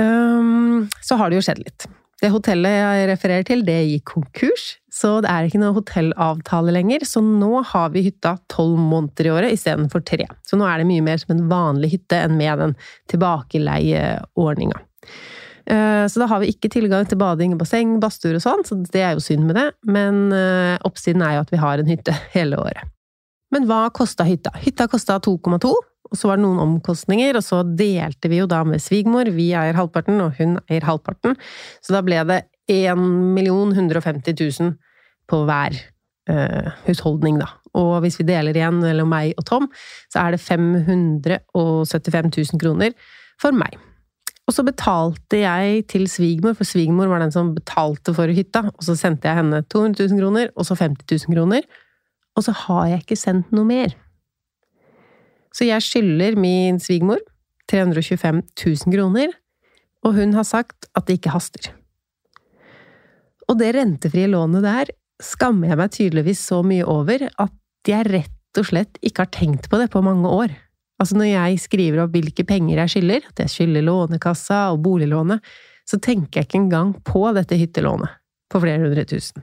Um, 0.00 0.88
så 1.04 1.16
har 1.20 1.28
det 1.28 1.38
jo 1.38 1.44
skjedd 1.44 1.60
litt. 1.60 1.86
Det 2.20 2.32
hotellet 2.32 2.72
jeg 2.72 3.08
refererer 3.10 3.44
til, 3.48 3.64
det 3.66 3.76
gikk 3.84 4.14
konkurs, 4.14 4.64
så 4.94 5.16
det 5.24 5.30
er 5.30 5.48
ikke 5.48 5.58
noe 5.58 5.74
hotellavtale 5.74 6.72
lenger. 6.76 7.02
Så 7.08 7.18
nå 7.24 7.64
har 7.66 7.90
vi 7.94 8.04
hytta 8.06 8.36
tolv 8.52 8.78
måneder 8.78 9.26
i 9.26 9.32
året 9.34 9.54
istedenfor 9.56 10.04
tre. 10.06 10.28
Så 10.46 10.58
nå 10.58 10.68
er 10.68 10.80
det 10.80 10.86
mye 10.86 11.02
mer 11.02 11.18
som 11.18 11.34
en 11.34 11.46
vanlig 11.50 11.96
hytte 11.96 12.20
enn 12.22 12.36
med 12.38 12.62
den 12.62 12.74
tilbakeleieordninga. 13.10 14.78
Eh, 15.66 16.04
så 16.06 16.20
da 16.22 16.28
har 16.30 16.44
vi 16.44 16.52
ikke 16.52 16.70
tilgang 16.70 17.08
til 17.10 17.18
bading, 17.18 17.56
basseng, 17.58 17.96
badstuer 18.02 18.38
og 18.38 18.44
sånn, 18.44 18.62
så 18.68 18.78
det 18.92 19.02
er 19.02 19.16
jo 19.16 19.24
synd 19.24 19.48
med 19.48 19.58
det. 19.58 19.66
Men 19.88 20.28
eh, 20.36 20.76
oppsiden 20.86 21.24
er 21.26 21.38
jo 21.38 21.46
at 21.48 21.50
vi 21.56 21.62
har 21.64 21.82
en 21.82 21.90
hytte 21.90 22.14
hele 22.36 22.62
året. 22.62 22.92
Men 23.54 23.66
hva 23.70 23.88
kosta 23.94 24.26
hytta? 24.26 24.54
Hytta 24.62 24.86
kosta 24.90 25.18
2,2, 25.22 25.74
og 25.74 26.18
så 26.18 26.30
var 26.30 26.38
det 26.38 26.46
noen 26.46 26.62
omkostninger, 26.62 27.34
og 27.34 27.42
så 27.42 27.64
delte 27.66 28.30
vi 28.30 28.38
jo 28.44 28.48
da 28.50 28.62
med 28.66 28.82
svigermor. 28.82 29.30
Vi 29.34 29.50
eier 29.58 29.74
halvparten, 29.78 30.22
og 30.22 30.38
hun 30.38 30.58
eier 30.68 30.86
halvparten. 30.86 31.34
Så 31.82 31.94
da 31.94 32.02
ble 32.06 32.22
det 32.30 32.44
1 32.70 32.98
150 33.42 34.34
000 34.38 34.74
på 35.30 35.44
hver 35.48 35.76
uh, 36.30 36.70
husholdning, 36.86 37.40
da. 37.42 37.48
Og 37.74 37.98
hvis 38.04 38.20
vi 38.20 38.28
deler 38.28 38.54
igjen 38.54 38.78
mellom 38.82 39.10
meg 39.10 39.34
og 39.40 39.46
Tom, 39.48 39.66
så 40.12 40.22
er 40.22 40.34
det 40.34 40.44
575 40.44 42.30
000 42.30 42.62
kroner 42.62 42.94
for 43.42 43.56
meg. 43.56 43.74
Og 44.44 44.52
så 44.52 44.64
betalte 44.66 45.40
jeg 45.40 45.86
til 45.88 46.04
svigermor, 46.10 46.52
for 46.58 46.68
svigermor 46.68 47.08
var 47.08 47.22
den 47.22 47.32
som 47.32 47.54
betalte 47.56 48.12
for 48.14 48.28
hytta. 48.28 48.66
Og 48.68 48.82
så 48.84 48.96
sendte 49.00 49.28
jeg 49.28 49.40
henne 49.40 49.62
200 49.72 50.08
000 50.12 50.20
kroner, 50.20 50.50
og 50.54 50.68
så 50.68 50.76
50 50.76 51.26
000 51.26 51.36
kroner. 51.38 51.64
Og 52.36 52.44
så 52.44 52.52
har 52.64 52.90
jeg 52.92 53.04
ikke 53.04 53.18
sendt 53.18 53.54
noe 53.56 53.64
mer. 53.68 53.94
Så 55.54 55.64
jeg 55.68 55.86
skylder 55.86 56.36
min 56.36 56.80
svigermor 56.82 57.22
325 57.70 58.42
000 58.58 58.92
kroner, 58.92 59.32
og 60.04 60.18
hun 60.18 60.34
har 60.36 60.44
sagt 60.44 60.90
at 60.92 61.06
det 61.08 61.18
ikke 61.18 61.32
haster. 61.32 61.70
Og 63.48 63.58
det 63.60 63.74
rentefrie 63.76 64.28
lånet 64.28 64.64
der 64.64 64.92
skammer 65.24 65.72
jeg 65.72 65.80
meg 65.80 65.94
tydeligvis 65.94 66.42
så 66.50 66.60
mye 66.66 66.86
over 66.88 67.26
at 67.28 67.88
jeg 67.88 68.08
rett 68.10 68.60
og 68.60 68.68
slett 68.68 69.00
ikke 69.02 69.26
har 69.26 69.32
tenkt 69.34 69.68
på 69.70 69.80
det 69.80 69.90
på 69.92 70.02
mange 70.04 70.30
år. 70.30 70.54
Altså 71.02 71.18
når 71.18 71.30
jeg 71.32 71.62
skriver 71.64 72.04
opp 72.04 72.14
hvilke 72.14 72.46
penger 72.46 72.78
jeg 72.84 72.94
skylder, 72.94 73.24
at 73.32 73.44
jeg 73.44 73.52
skylder 73.52 73.84
Lånekassa 73.84 74.60
og 74.72 74.82
boliglånet, 74.84 75.42
så 75.84 75.98
tenker 76.00 76.40
jeg 76.40 76.48
ikke 76.48 76.60
engang 76.62 76.94
på 77.04 77.26
dette 77.36 77.58
hyttelånet 77.60 78.20
på 78.52 78.60
flere 78.62 78.84
hundre 78.84 79.02
tusen. 79.08 79.42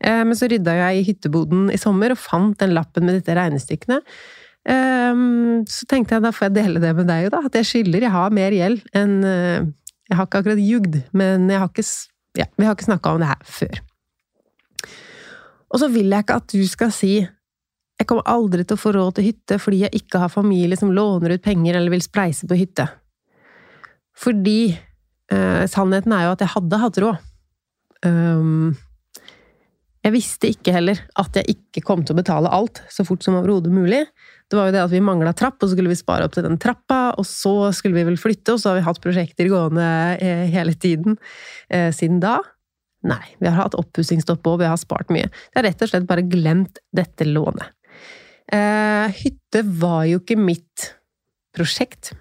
Eh, 0.00 0.22
men 0.24 0.36
så 0.38 0.48
rydda 0.48 0.74
jeg 0.78 1.00
i 1.00 1.06
hytteboden 1.10 1.68
i 1.74 1.78
sommer 1.78 2.14
og 2.14 2.20
fant 2.22 2.56
den 2.62 2.72
lappen 2.72 3.04
med 3.04 3.18
disse 3.18 3.36
regnestykkene, 3.36 4.00
Um, 4.68 5.62
så 5.64 5.86
tenkte 5.88 6.16
jeg 6.16 6.24
da 6.26 6.32
får 6.34 6.50
jeg 6.50 6.56
dele 6.58 6.80
det 6.82 6.90
med 6.98 7.06
deg, 7.08 7.30
da. 7.32 7.40
At 7.48 7.54
jeg 7.56 7.68
skylder. 7.68 8.04
Jeg 8.04 8.12
har 8.12 8.34
mer 8.34 8.52
gjeld 8.52 8.82
enn 8.96 9.14
uh, 9.24 9.64
Jeg 10.08 10.16
har 10.16 10.28
ikke 10.28 10.42
akkurat 10.42 10.60
jugd, 10.60 10.98
men 11.16 11.48
jeg 11.52 11.60
har 11.60 11.68
ikke, 11.68 11.84
ja, 12.40 12.46
vi 12.56 12.64
har 12.64 12.76
ikke 12.76 12.88
snakka 12.88 13.12
om 13.12 13.22
det 13.22 13.28
her 13.28 13.42
før. 13.44 13.80
Og 15.68 15.82
så 15.82 15.90
vil 15.92 16.08
jeg 16.12 16.24
ikke 16.24 16.38
at 16.40 16.54
du 16.54 16.64
skal 16.68 16.94
si 16.94 17.16
jeg 17.98 18.06
kommer 18.06 18.28
aldri 18.30 18.62
til 18.62 18.76
å 18.76 18.80
få 18.80 18.92
råd 18.94 19.16
til 19.16 19.26
hytte 19.32 19.56
fordi 19.58 19.82
jeg 19.82 20.02
ikke 20.04 20.20
har 20.22 20.30
familie 20.30 20.78
som 20.78 20.92
låner 20.94 21.34
ut 21.34 21.42
penger 21.42 21.74
eller 21.74 21.90
vil 21.90 22.04
spleise 22.04 22.46
på 22.46 22.58
hytte. 22.58 22.86
Fordi 24.18 24.60
eh, 24.70 25.64
sannheten 25.70 26.14
er 26.14 26.28
jo 26.28 26.34
at 26.36 26.44
jeg 26.44 26.54
hadde 26.54 26.82
hatt 26.84 27.00
råd. 27.02 27.24
Um, 28.06 28.76
jeg 30.06 30.14
visste 30.14 30.50
ikke 30.52 30.72
heller 30.76 31.00
at 31.18 31.34
jeg 31.40 31.56
ikke 31.56 31.82
kom 31.86 32.04
til 32.06 32.14
å 32.14 32.20
betale 32.20 32.52
alt 32.54 32.80
så 32.92 33.02
fort 33.06 33.24
som 33.26 33.36
overhodet 33.40 33.72
mulig. 33.74 34.04
Det 34.48 34.56
var 34.56 34.68
jo 34.68 34.76
det 34.76 34.84
at 34.84 34.92
vi 34.94 35.02
mangla 35.04 35.34
trapp, 35.36 35.58
og 35.58 35.66
så 35.66 35.74
skulle 35.74 35.90
vi 35.90 35.98
spare 35.98 36.28
opp 36.28 36.36
til 36.36 36.46
den 36.46 36.56
trappa, 36.62 37.16
og 37.18 37.26
så 37.28 37.72
skulle 37.76 37.98
vi 37.98 38.06
vel 38.06 38.20
flytte, 38.20 38.54
og 38.54 38.62
så 38.62 38.70
har 38.70 38.78
vi 38.78 38.86
hatt 38.86 39.02
prosjekter 39.04 39.50
gående 39.50 39.88
eh, 40.22 40.46
hele 40.54 40.72
tiden 40.78 41.18
eh, 41.66 41.90
siden 41.94 42.22
da. 42.22 42.38
Nei, 43.06 43.22
vi 43.38 43.46
har 43.46 43.60
hatt 43.60 43.76
oppussingsstopp 43.78 44.46
og 44.50 44.60
vi 44.62 44.68
har 44.68 44.78
spart 44.80 45.10
mye. 45.14 45.28
Vi 45.30 45.60
har 45.60 45.68
rett 45.68 45.82
og 45.84 45.90
slett 45.90 46.08
bare 46.08 46.26
glemt 46.26 46.80
dette 46.94 47.26
lånet. 47.28 47.70
Eh, 48.48 49.18
hytte 49.20 49.62
var 49.78 50.06
jo 50.08 50.22
ikke 50.22 50.38
mitt 50.40 50.88
prosjekt. 51.54 52.14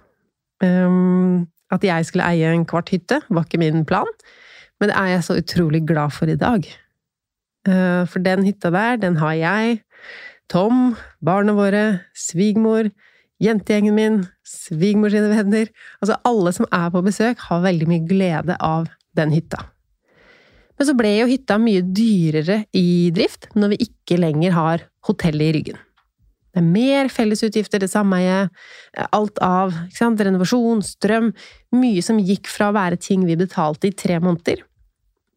Um, 0.61 1.47
at 1.73 1.83
jeg 1.85 2.07
skulle 2.07 2.25
eie 2.25 2.51
en 2.51 2.65
kvart 2.67 2.91
hytte, 2.93 3.21
var 3.29 3.45
ikke 3.45 3.61
min 3.61 3.85
plan, 3.85 4.07
men 4.79 4.89
det 4.89 4.95
er 4.97 5.11
jeg 5.11 5.25
så 5.27 5.37
utrolig 5.37 5.83
glad 5.87 6.15
for 6.15 6.29
i 6.31 6.37
dag. 6.39 6.65
Uh, 7.67 8.03
for 8.09 8.23
den 8.23 8.45
hytta 8.47 8.71
der, 8.73 8.97
den 9.01 9.19
har 9.21 9.35
jeg 9.37 9.81
Tom, 10.47 10.95
barna 11.19 11.51
våre, 11.51 11.99
svigermor, 12.15 12.87
jentegjengen 13.43 13.95
min, 13.97 14.21
svigermor 14.47 15.11
venner 15.11 15.67
Altså 15.99 16.15
alle 16.23 16.53
som 16.55 16.69
er 16.71 16.87
på 16.93 17.01
besøk, 17.03 17.43
har 17.49 17.65
veldig 17.65 17.89
mye 17.89 18.05
glede 18.07 18.55
av 18.63 18.87
den 19.19 19.35
hytta. 19.35 19.65
Men 20.77 20.89
så 20.89 20.93
ble 20.97 21.15
jo 21.17 21.27
hytta 21.29 21.57
mye 21.61 21.81
dyrere 21.81 22.61
i 22.77 23.09
drift 23.15 23.49
når 23.57 23.73
vi 23.73 23.89
ikke 23.89 24.19
lenger 24.21 24.53
har 24.55 24.85
hotellet 25.07 25.49
i 25.49 25.55
ryggen. 25.57 25.83
Det 26.53 26.63
er 26.63 26.69
mer 26.73 27.09
fellesutgifter 27.13 27.83
til 27.83 27.89
sameie, 27.91 28.47
alt 29.13 29.41
av 29.45 29.75
renovasjon, 30.01 30.81
strøm 30.81 31.29
Mye 31.77 32.01
som 32.01 32.17
gikk 32.17 32.49
fra 32.49 32.71
å 32.71 32.77
være 32.77 32.97
ting 32.97 33.27
vi 33.27 33.35
betalte 33.37 33.89
i 33.89 33.93
tre 33.93 34.17
måneder, 34.23 34.63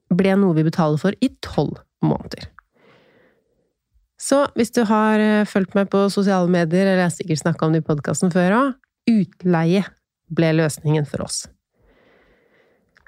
ble 0.08 0.32
noe 0.38 0.56
vi 0.56 0.64
betaler 0.64 0.96
for 1.02 1.16
i 1.20 1.28
tolv 1.44 1.82
måneder. 2.00 2.48
Så 4.20 4.46
hvis 4.56 4.72
du 4.76 4.82
har 4.88 5.20
eh, 5.20 5.46
fulgt 5.48 5.76
meg 5.76 5.88
på 5.92 6.06
sosiale 6.12 6.48
medier, 6.48 6.84
eller 6.84 7.02
jeg 7.02 7.08
har 7.08 7.14
sikkert 7.14 7.42
snakka 7.42 7.66
om 7.66 7.76
det 7.76 7.82
i 7.82 7.86
podkasten 7.88 8.32
før 8.32 8.56
òg, 8.56 8.74
utleie 9.08 9.84
ble 10.30 10.52
løsningen 10.60 11.08
for 11.08 11.24
oss. 11.24 11.46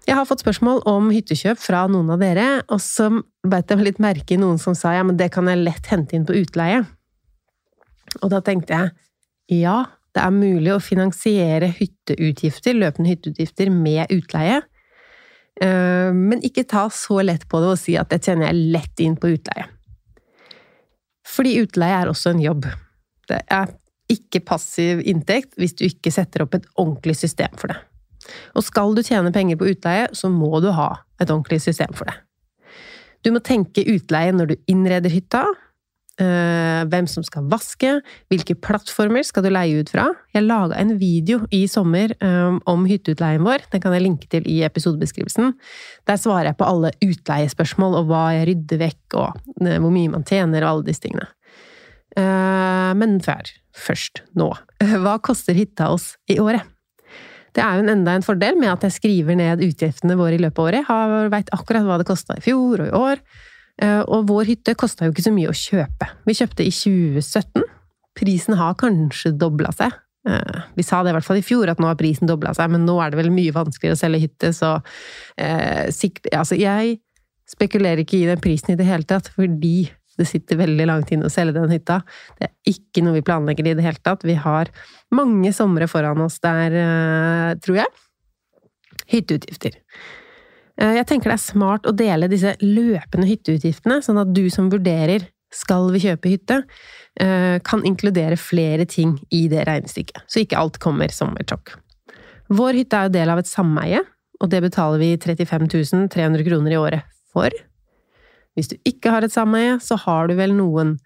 Jeg 0.02 0.18
har 0.18 0.26
fått 0.26 0.42
spørsmål 0.42 0.82
om 0.90 1.12
hyttekjøp 1.14 1.60
fra 1.62 1.84
noen 1.90 2.10
av 2.10 2.22
dere, 2.22 2.46
og 2.74 2.80
så 2.82 3.08
beit 3.46 3.70
jeg 3.70 3.78
meg 3.78 3.86
litt 3.86 4.02
merke 4.02 4.34
i 4.34 4.40
noen 4.40 4.58
som 4.58 4.74
sa 4.78 4.96
ja, 4.96 5.04
men 5.06 5.18
det 5.20 5.30
kan 5.34 5.46
jeg 5.46 5.62
lett 5.62 5.90
hente 5.92 6.16
inn 6.18 6.26
på 6.26 6.34
utleie. 6.40 6.82
Og 8.20 8.32
da 8.32 8.42
tenkte 8.44 8.74
jeg 8.74 9.62
ja, 9.62 9.76
det 10.12 10.22
er 10.22 10.34
mulig 10.34 10.72
å 10.74 10.82
finansiere 10.82 11.70
hytteutgifter, 11.76 12.76
løpende 12.76 13.12
hytteutgifter, 13.12 13.70
med 13.72 14.10
utleie. 14.12 14.60
Eh, 15.60 16.10
men 16.16 16.42
ikke 16.44 16.66
ta 16.68 16.86
så 16.92 17.20
lett 17.24 17.46
på 17.48 17.60
det 17.62 17.70
og 17.74 17.80
si 17.80 17.96
at 18.00 18.10
det 18.12 18.22
tjener 18.24 18.50
jeg 18.50 18.72
lett 18.74 19.04
inn 19.04 19.16
på 19.20 19.32
utleie. 19.36 19.68
Fordi 21.28 21.54
utleie 21.62 22.02
er 22.02 22.10
også 22.10 22.34
en 22.34 22.42
jobb. 22.42 22.66
Det 23.30 23.40
er 23.54 23.70
ikke 24.12 24.42
passiv 24.44 25.00
inntekt 25.08 25.54
hvis 25.60 25.76
du 25.78 25.86
ikke 25.86 26.12
setter 26.12 26.44
opp 26.44 26.58
et 26.58 26.68
ordentlig 26.74 27.16
system 27.22 27.54
for 27.60 27.72
det. 27.72 27.78
Og 28.56 28.66
skal 28.66 28.94
du 28.96 29.02
tjene 29.06 29.32
penger 29.34 29.58
på 29.60 29.70
utleie, 29.72 30.08
så 30.16 30.30
må 30.32 30.60
du 30.62 30.70
ha 30.74 30.92
et 31.20 31.30
ordentlig 31.30 31.62
system 31.64 31.94
for 31.96 32.10
det. 32.10 32.18
Du 33.22 33.30
må 33.34 33.42
tenke 33.44 33.84
utleie 33.86 34.34
når 34.34 34.50
du 34.50 34.56
innreder 34.70 35.12
hytta, 35.12 35.44
eh, 36.20 36.82
hvem 36.90 37.06
som 37.10 37.24
skal 37.26 37.46
vaske, 37.50 37.94
hvilke 38.32 38.56
plattformer 38.58 39.24
skal 39.26 39.46
du 39.46 39.50
leie 39.52 39.82
ut 39.82 39.92
fra. 39.92 40.08
Jeg 40.34 40.48
laga 40.48 40.78
en 40.80 40.96
video 40.98 41.42
i 41.54 41.64
sommer 41.70 42.14
eh, 42.18 42.58
om 42.70 42.88
hytteutleien 42.90 43.46
vår, 43.46 43.68
den 43.72 43.84
kan 43.84 43.94
jeg 43.94 44.06
linke 44.06 44.30
til 44.32 44.48
i 44.50 44.62
episodebeskrivelsen. 44.66 45.54
Der 46.10 46.18
svarer 46.20 46.50
jeg 46.50 46.58
på 46.58 46.68
alle 46.68 46.92
utleiespørsmål 47.04 48.00
og 48.00 48.10
hva 48.10 48.24
jeg 48.38 48.50
rydder 48.50 48.82
vekk, 48.88 49.04
og 49.22 49.68
eh, 49.68 49.78
hvor 49.78 49.94
mye 49.94 50.16
man 50.16 50.26
tjener, 50.26 50.64
og 50.64 50.72
alle 50.72 50.90
disse 50.90 51.06
tingene. 51.06 51.30
Men 52.12 53.14
før, 53.24 53.46
først 53.72 54.20
nå, 54.36 54.50
hva 55.00 55.14
koster 55.24 55.56
hytta 55.56 55.86
oss 55.94 56.10
i 56.28 56.36
året? 56.42 56.66
Det 57.52 57.62
er 57.62 57.76
jo 57.76 57.84
en 57.84 57.92
enda 57.92 58.14
en 58.16 58.24
fordel 58.24 58.56
med 58.60 58.72
at 58.72 58.86
jeg 58.86 58.96
skriver 58.96 59.36
ned 59.36 59.64
utgiftene 59.64 60.16
våre 60.16 60.38
i 60.38 60.40
løpet 60.40 60.60
av 60.60 60.68
året. 60.70 60.88
Jeg 60.88 61.32
veit 61.34 61.52
akkurat 61.52 61.84
hva 61.86 61.98
det 62.00 62.08
kosta 62.08 62.38
i 62.38 62.44
fjor 62.44 62.80
og 62.80 62.86
i 62.88 62.94
år. 62.96 63.20
Eh, 63.82 64.00
og 64.02 64.28
vår 64.30 64.48
hytte 64.52 64.76
kosta 64.78 65.06
jo 65.06 65.14
ikke 65.14 65.26
så 65.26 65.34
mye 65.34 65.50
å 65.50 65.56
kjøpe. 65.56 66.08
Vi 66.28 66.36
kjøpte 66.38 66.64
i 66.64 66.72
2017. 66.72 67.68
Prisen 68.18 68.56
har 68.60 68.76
kanskje 68.80 69.34
dobla 69.36 69.72
seg. 69.76 69.94
Eh, 70.28 70.58
vi 70.78 70.84
sa 70.86 71.02
det 71.02 71.12
i 71.12 71.16
hvert 71.16 71.26
fall 71.26 71.40
i 71.40 71.44
fjor, 71.44 71.70
at 71.72 71.80
nå 71.82 71.88
har 71.88 71.98
prisen 72.00 72.30
dobla 72.30 72.52
seg, 72.56 72.70
men 72.72 72.86
nå 72.86 72.98
er 73.02 73.12
det 73.12 73.20
vel 73.20 73.32
mye 73.34 73.54
vanskeligere 73.54 73.98
å 73.98 74.02
selge 74.02 74.22
hytte, 74.26 74.52
så 74.56 74.76
eh, 75.40 75.88
sikt, 75.94 76.28
Altså, 76.32 76.58
jeg 76.60 77.00
spekulerer 77.50 78.04
ikke 78.04 78.20
i 78.20 78.28
den 78.30 78.40
prisen 78.40 78.72
i 78.72 78.78
det 78.78 78.86
hele 78.88 79.08
tatt, 79.08 79.32
fordi 79.34 79.90
det 80.18 80.28
sitter 80.28 80.60
veldig 80.60 80.86
langt 80.88 81.12
inne 81.14 81.28
å 81.28 81.32
selge 81.32 81.56
den 81.56 81.72
hytta. 81.72 82.00
Det 82.38 82.48
er 82.48 82.72
ikke 82.74 83.04
noe 83.04 83.16
vi 83.18 83.26
planlegger 83.26 83.70
i 83.70 83.76
det 83.78 83.84
hele 83.86 84.02
tatt. 84.04 84.26
Vi 84.26 84.36
har 84.38 84.70
mange 85.14 85.52
somre 85.56 85.88
foran 85.90 86.20
oss 86.24 86.38
der, 86.44 86.72
eh, 86.72 87.54
tror 87.64 87.82
jeg. 87.82 87.86
Hytteutgifter. 89.12 89.78
Eh, 90.78 90.94
jeg 90.98 91.06
tenker 91.06 91.30
det 91.30 91.38
er 91.38 91.44
smart 91.52 91.86
å 91.88 91.96
dele 91.96 92.28
disse 92.28 92.56
løpende 92.60 93.28
hytteutgiftene, 93.28 94.00
sånn 94.02 94.20
at 94.20 94.32
du 94.32 94.48
som 94.50 94.70
vurderer 94.70 95.28
skal 95.52 95.90
vi 95.92 96.00
kjøpe 96.00 96.30
hytte, 96.32 96.62
eh, 97.20 97.58
kan 97.60 97.82
inkludere 97.84 98.38
flere 98.40 98.86
ting 98.88 99.18
i 99.30 99.48
det 99.48 99.66
regnestykket, 99.68 100.24
så 100.26 100.40
ikke 100.40 100.56
alt 100.56 100.78
kommer 100.78 101.12
som 101.12 101.36
et 101.38 101.52
sjokk. 101.52 101.76
Vår 102.52 102.72
hytte 102.80 102.96
er 102.96 103.08
jo 103.08 103.16
del 103.18 103.32
av 103.32 103.38
et 103.38 103.50
sameie, 103.50 104.00
og 104.40 104.50
det 104.50 104.62
betaler 104.64 104.98
vi 104.98 105.16
35 105.16 106.08
300 106.08 106.44
kroner 106.44 106.72
i 106.72 106.80
året 106.80 107.02
for. 107.32 107.50
Hvis 108.56 108.72
du 108.72 108.76
ikke 108.88 109.12
har 109.14 109.24
et 109.24 109.34
sameie, 109.34 109.78
så 109.80 109.96
har 110.00 110.28
du 110.28 110.36
vel 110.38 110.54
noen 110.56 110.96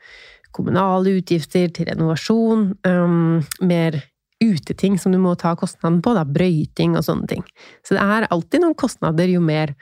kommunale 0.56 1.18
utgifter 1.18 1.68
til 1.74 1.88
renovasjon, 1.90 2.70
um, 2.88 3.42
mer 3.60 4.00
uteting 4.42 4.98
som 5.00 5.14
du 5.14 5.20
må 5.20 5.34
ta 5.38 5.54
kostnaden 5.56 6.02
på, 6.04 6.12
da, 6.16 6.24
brøyting 6.28 6.96
og 6.96 7.06
sånne 7.06 7.28
ting. 7.30 7.44
Så 7.86 7.96
det 7.96 8.04
er 8.04 8.28
alltid 8.32 8.64
noen 8.64 8.76
kostnader 8.78 9.30
jo 9.30 9.42
mer 9.44 9.72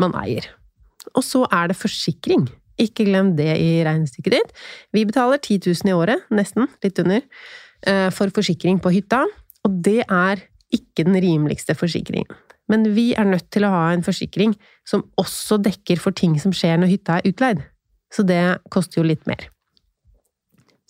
man 0.00 0.14
eier. 0.18 0.48
Og 1.14 1.24
så 1.26 1.44
er 1.54 1.70
det 1.70 1.78
forsikring. 1.78 2.48
Ikke 2.80 3.06
glem 3.06 3.34
det 3.38 3.50
i 3.60 3.70
regnestykket 3.86 4.36
ditt. 4.36 4.54
Vi 4.96 5.04
betaler 5.08 5.40
10 5.40 5.60
000 5.68 5.90
i 5.90 5.96
året, 5.96 6.26
nesten, 6.32 6.68
litt 6.84 6.98
under, 7.02 7.24
eh, 7.86 8.08
for 8.14 8.32
forsikring 8.34 8.80
på 8.82 8.92
hytta, 8.94 9.24
og 9.66 9.82
det 9.84 10.00
er 10.06 10.46
ikke 10.74 11.04
den 11.04 11.18
rimeligste 11.20 11.76
forsikringen. 11.76 12.30
Men 12.70 12.86
vi 12.94 13.10
er 13.18 13.26
nødt 13.28 13.48
til 13.52 13.66
å 13.66 13.72
ha 13.74 13.86
en 13.92 14.04
forsikring 14.06 14.54
som 14.88 15.04
også 15.20 15.58
dekker 15.62 16.00
for 16.02 16.14
ting 16.16 16.36
som 16.40 16.54
skjer 16.54 16.78
når 16.78 16.94
hytta 16.94 17.18
er 17.18 17.30
utleid. 17.30 17.64
Så 18.14 18.24
det 18.26 18.42
koster 18.70 19.00
jo 19.00 19.08
litt 19.10 19.26
mer. 19.30 19.48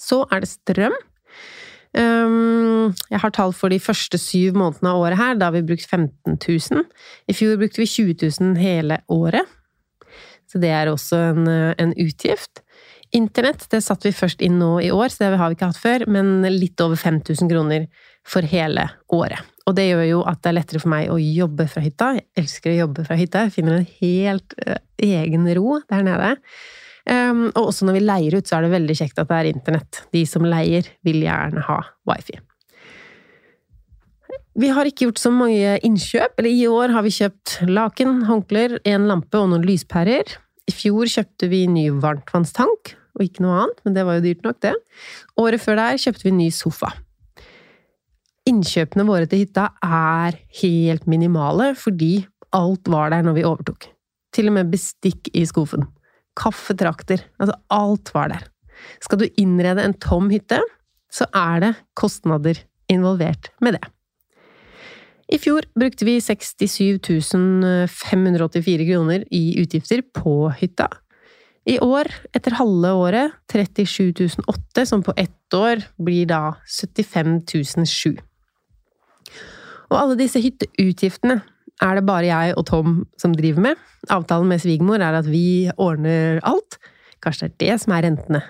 Så 0.01 0.23
er 0.33 0.45
det 0.45 0.51
strøm. 0.53 0.97
Ehm, 1.99 2.93
jeg 3.11 3.21
har 3.23 3.33
tall 3.35 3.53
for 3.57 3.73
de 3.73 3.81
første 3.83 4.19
syv 4.21 4.57
månedene 4.59 4.93
av 4.93 5.03
året 5.03 5.21
her. 5.21 5.39
Da 5.41 5.49
har 5.49 5.57
vi 5.59 5.67
brukt 5.73 5.87
15 5.87 6.39
000. 6.39 6.85
I 7.29 7.37
fjor 7.37 7.59
brukte 7.61 7.83
vi 7.83 7.89
20 7.91 8.17
000 8.41 8.61
hele 8.61 9.01
året. 9.13 9.57
Så 10.51 10.59
det 10.63 10.73
er 10.75 10.91
også 10.91 11.19
en, 11.31 11.47
en 11.79 11.93
utgift. 12.01 12.65
Internett 13.15 13.67
det 13.71 13.83
satte 13.83 14.07
vi 14.07 14.15
først 14.15 14.43
inn 14.43 14.59
nå 14.61 14.77
i 14.83 14.91
år, 14.95 15.11
så 15.11 15.25
det 15.25 15.39
har 15.39 15.51
vi 15.51 15.59
ikke 15.59 15.71
hatt 15.73 15.83
før, 15.83 16.05
men 16.11 16.45
litt 16.47 16.79
over 16.83 16.99
5000 16.99 17.51
kroner 17.51 17.89
for 18.27 18.47
hele 18.47 18.87
året. 19.11 19.43
Og 19.71 19.77
det 19.79 19.87
gjør 19.87 20.03
jo 20.09 20.21
at 20.27 20.41
det 20.43 20.51
er 20.51 20.57
lettere 20.57 20.83
for 20.83 20.91
meg 20.91 21.11
å 21.15 21.17
jobbe 21.23 21.69
fra 21.71 21.83
hytta. 21.85 22.11
Jeg 22.19 22.27
elsker 22.43 22.73
å 22.73 22.79
jobbe 22.81 23.07
fra 23.07 23.17
hytta. 23.19 23.47
Jeg 23.47 23.55
finner 23.55 23.79
en 23.79 23.89
helt 24.01 24.55
uh, 24.67 24.79
egen 25.07 25.47
ro 25.61 25.79
der 25.93 26.07
nede. 26.07 26.31
Um, 27.07 27.45
og 27.55 27.71
også 27.71 27.87
når 27.87 27.97
vi 27.97 28.05
leier 28.05 28.37
ut, 28.37 28.49
så 28.51 28.59
er 28.59 28.67
det 28.67 28.73
veldig 28.75 28.97
kjekt 28.99 29.21
at 29.23 29.31
det 29.31 29.37
er 29.39 29.51
internett. 29.53 30.01
De 30.15 30.25
som 30.27 30.47
leier, 30.47 30.89
vil 31.07 31.23
gjerne 31.23 31.63
ha 31.69 31.77
wifi. 32.11 32.41
Vi 34.61 34.71
har 34.75 34.89
ikke 34.91 35.07
gjort 35.07 35.23
så 35.23 35.31
mange 35.33 35.77
innkjøp. 35.87 36.35
Eller 36.43 36.51
i 36.51 36.67
år 36.67 36.97
har 36.97 37.07
vi 37.07 37.15
kjøpt 37.15 37.61
laken, 37.71 38.25
håndklær, 38.27 38.81
en 38.91 39.07
lampe 39.11 39.39
og 39.39 39.53
noen 39.53 39.69
lyspærer. 39.69 40.35
I 40.67 40.75
fjor 40.75 41.07
kjøpte 41.11 41.47
vi 41.51 41.63
ny 41.71 41.87
varmtvannstank, 42.03 42.97
og 43.15 43.23
ikke 43.23 43.47
noe 43.47 43.63
annet, 43.63 43.79
men 43.87 43.95
det 43.95 44.05
var 44.07 44.19
jo 44.19 44.27
dyrt 44.27 44.43
nok, 44.47 44.59
det. 44.67 44.75
Året 45.41 45.63
før 45.63 45.79
der 45.79 46.03
kjøpte 46.03 46.27
vi 46.27 46.35
ny 46.35 46.51
sofa 46.55 46.91
innkjøpene 48.51 49.07
våre 49.09 49.29
til 49.31 49.45
hytta 49.45 49.69
er 49.85 50.37
helt 50.61 51.07
minimale, 51.11 51.73
fordi 51.79 52.27
alt 52.57 52.91
var 52.91 53.13
der 53.15 53.25
når 53.27 53.39
vi 53.39 53.47
overtok. 53.47 53.87
Til 54.35 54.51
og 54.51 54.57
med 54.59 54.73
bestikk 54.73 55.31
i 55.35 55.45
skuffen. 55.49 55.87
Kaffetrakter. 56.39 57.23
Altså, 57.41 57.57
alt 57.75 58.13
var 58.15 58.35
der. 58.35 58.45
Skal 59.03 59.21
du 59.21 59.27
innrede 59.41 59.85
en 59.85 59.97
tom 60.01 60.31
hytte, 60.33 60.61
så 61.13 61.27
er 61.37 61.65
det 61.65 61.73
kostnader 61.99 62.63
involvert 62.91 63.51
med 63.61 63.77
det. 63.79 63.85
I 65.31 65.39
fjor 65.39 65.67
brukte 65.79 66.07
vi 66.07 66.17
67 66.19 67.07
584 67.87 68.87
kroner 68.89 69.27
i 69.31 69.61
utgifter 69.63 70.03
på 70.03 70.51
hytta. 70.59 70.89
I 71.71 71.77
år, 71.85 72.09
etter 72.35 72.57
halve 72.59 72.91
året, 72.99 73.37
37 73.53 74.41
008, 74.41 74.87
som 74.89 75.05
på 75.07 75.15
ett 75.21 75.55
år 75.55 75.85
blir 76.03 76.27
da 76.27 76.57
75 76.67 77.37
007. 77.87 78.19
Og 79.91 79.99
alle 79.99 80.19
disse 80.21 80.41
hytteutgiftene 80.43 81.41
er 81.81 81.97
det 81.97 82.07
bare 82.07 82.29
jeg 82.29 82.55
og 82.59 82.67
Tom 82.69 83.03
som 83.21 83.35
driver 83.37 83.71
med. 83.71 83.83
Avtalen 84.13 84.49
med 84.51 84.63
svigermor 84.63 85.03
er 85.03 85.19
at 85.19 85.29
vi 85.29 85.71
ordner 85.81 86.41
alt. 86.47 86.79
Kanskje 87.25 87.49
det 87.49 87.53
er 87.53 87.61
det 87.65 87.83
som 87.85 87.95
er 87.97 88.07
rentene. 88.07 88.43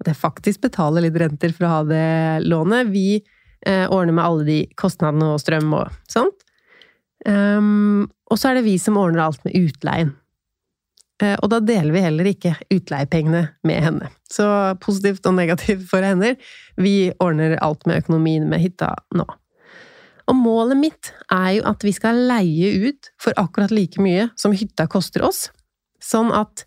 At 0.00 0.10
jeg 0.10 0.20
faktisk 0.20 0.66
betaler 0.66 1.06
litt 1.06 1.16
renter 1.20 1.54
for 1.56 1.68
å 1.68 1.72
ha 1.72 1.84
det 1.88 2.08
lånet. 2.44 2.90
Vi 2.92 3.08
eh, 3.16 3.86
ordner 3.86 4.16
med 4.16 4.24
alle 4.24 4.44
de 4.48 4.58
kostnadene 4.76 5.32
og 5.32 5.40
strøm 5.40 5.72
og 5.78 5.94
sånt. 6.10 6.42
Um, 7.26 8.06
og 8.30 8.38
så 8.38 8.50
er 8.50 8.58
det 8.58 8.66
vi 8.68 8.76
som 8.78 8.98
ordner 9.00 9.24
alt 9.24 9.42
med 9.46 9.56
utleien. 9.56 10.12
Uh, 11.22 11.32
og 11.40 11.48
da 11.50 11.62
deler 11.64 11.94
vi 11.94 12.04
heller 12.04 12.28
ikke 12.28 12.52
utleiepengene 12.74 13.46
med 13.66 13.80
henne. 13.82 14.10
Så 14.30 14.44
positivt 14.84 15.26
og 15.26 15.38
negativt 15.38 15.88
for 15.88 16.04
henne. 16.04 16.34
Vi 16.76 17.10
ordner 17.22 17.56
alt 17.64 17.88
med 17.88 18.04
økonomien 18.04 18.46
med 18.52 18.62
hytta 18.62 18.92
nå. 19.16 19.26
Og 20.26 20.34
målet 20.34 20.78
mitt 20.78 21.12
er 21.32 21.50
jo 21.58 21.66
at 21.70 21.84
vi 21.86 21.92
skal 21.94 22.18
leie 22.28 22.88
ut 22.88 23.10
for 23.22 23.36
akkurat 23.38 23.74
like 23.74 24.02
mye 24.02 24.28
som 24.38 24.54
hytta 24.56 24.88
koster 24.90 25.22
oss, 25.26 25.48
sånn 26.02 26.32
at 26.34 26.66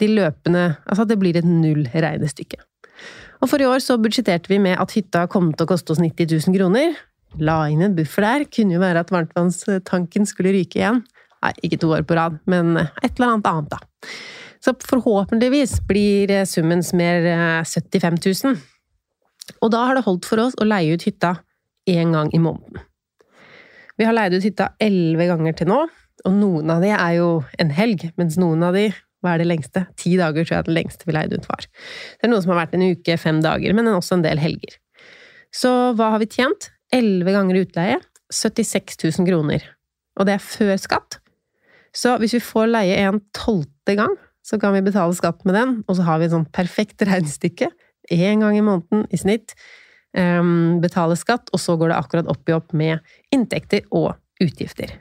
de 0.00 0.10
løpende 0.10 0.64
Altså 0.84 1.06
at 1.06 1.12
det 1.12 1.18
blir 1.20 1.38
et 1.38 1.46
null 1.46 1.86
regnestykke. 1.94 2.58
Og 3.40 3.50
for 3.50 3.62
i 3.62 3.68
år 3.68 3.82
så 3.84 3.98
budsjetterte 4.00 4.50
vi 4.50 4.58
med 4.62 4.78
at 4.80 4.94
hytta 4.96 5.26
kom 5.32 5.52
til 5.52 5.66
å 5.66 5.70
koste 5.70 5.94
oss 5.94 6.00
90 6.02 6.34
000 6.48 6.56
kroner. 6.56 6.96
La 7.40 7.66
inn 7.68 7.84
en 7.84 7.96
buffer 7.96 8.24
der. 8.24 8.46
Kunne 8.48 8.76
jo 8.76 8.82
være 8.82 9.02
at 9.04 9.12
varmtvannstanken 9.12 10.28
skulle 10.28 10.54
ryke 10.56 10.80
igjen. 10.80 11.02
Nei, 11.44 11.52
ikke 11.68 11.78
to 11.82 11.92
år 11.92 12.06
på 12.08 12.16
rad, 12.16 12.38
men 12.48 12.78
et 12.80 13.10
eller 13.12 13.34
annet 13.34 13.50
annet, 13.50 13.74
da. 13.76 14.12
Så 14.64 14.72
forhåpentligvis 14.88 15.76
blir 15.86 16.32
summen 16.48 16.82
mer 16.96 17.28
75 17.68 18.16
000. 18.24 18.56
Og 19.60 19.70
da 19.70 19.84
har 19.86 19.98
det 19.98 20.06
holdt 20.08 20.26
for 20.26 20.42
oss 20.42 20.56
å 20.58 20.66
leie 20.66 20.96
ut 20.96 21.06
hytta 21.06 21.36
én 21.86 22.16
gang 22.16 22.32
i 22.34 22.40
måneden. 22.42 22.80
Vi 23.96 24.04
har 24.04 24.16
leid 24.16 24.36
ut 24.36 24.44
hytta 24.44 24.72
elleve 24.82 25.28
ganger 25.30 25.56
til 25.56 25.70
nå, 25.70 25.80
og 26.26 26.32
noen 26.36 26.72
av 26.72 26.84
de 26.84 26.92
er 26.92 27.18
jo 27.18 27.28
en 27.60 27.72
helg, 27.72 28.08
mens 28.20 28.38
noen 28.40 28.64
av 28.66 28.76
de 28.76 28.88
hva 29.24 29.34
er 29.34 29.42
det 29.42 29.48
lengste? 29.48 29.82
Ti 29.98 30.12
dager 30.20 30.44
tror 30.44 30.58
jeg 30.58 30.66
det 30.68 30.74
lengste 30.76 31.08
vi 31.08 31.14
leide 31.16 31.38
ut 31.40 31.46
var. 31.48 31.64
Det 31.66 32.28
er 32.28 32.30
noe 32.30 32.42
som 32.44 32.52
har 32.52 32.60
vært 32.62 32.76
en 32.76 32.84
uke, 32.92 33.16
fem 33.18 33.40
dager, 33.42 33.72
men 33.74 33.88
også 33.90 34.18
en 34.18 34.26
del 34.26 34.38
helger. 34.38 34.76
Så 35.54 35.72
hva 35.96 36.12
har 36.12 36.22
vi 36.22 36.28
tjent? 36.30 36.68
Elleve 36.94 37.34
ganger 37.34 37.62
utleie. 37.64 37.96
76 38.30 39.00
000 39.02 39.26
kroner. 39.28 39.64
Og 40.18 40.28
det 40.28 40.36
er 40.36 40.44
før 40.44 40.76
skatt. 40.80 41.18
Så 41.96 42.16
hvis 42.20 42.36
vi 42.36 42.42
får 42.44 42.68
leie 42.70 43.00
en 43.06 43.22
tolvte 43.34 43.96
gang, 43.98 44.14
så 44.46 44.60
kan 44.62 44.76
vi 44.76 44.84
betale 44.86 45.16
skatt 45.16 45.42
med 45.48 45.56
den, 45.58 45.72
og 45.88 45.98
så 45.98 46.06
har 46.06 46.20
vi 46.20 46.28
et 46.28 46.34
sånt 46.34 46.52
perfekt 46.54 47.02
regnestykke. 47.02 47.70
Én 48.14 48.44
gang 48.44 48.54
i 48.54 48.62
måneden 48.62 49.08
i 49.10 49.18
snitt 49.18 49.56
betale 50.80 51.16
skatt, 51.20 51.50
og 51.52 51.60
så 51.60 51.74
går 51.76 51.92
det 51.92 51.98
akkurat 51.98 52.30
opp 52.32 52.48
i 52.48 52.54
opp 52.56 52.72
med 52.72 53.02
inntekter 53.34 53.84
og 53.90 54.14
utgifter. 54.40 54.94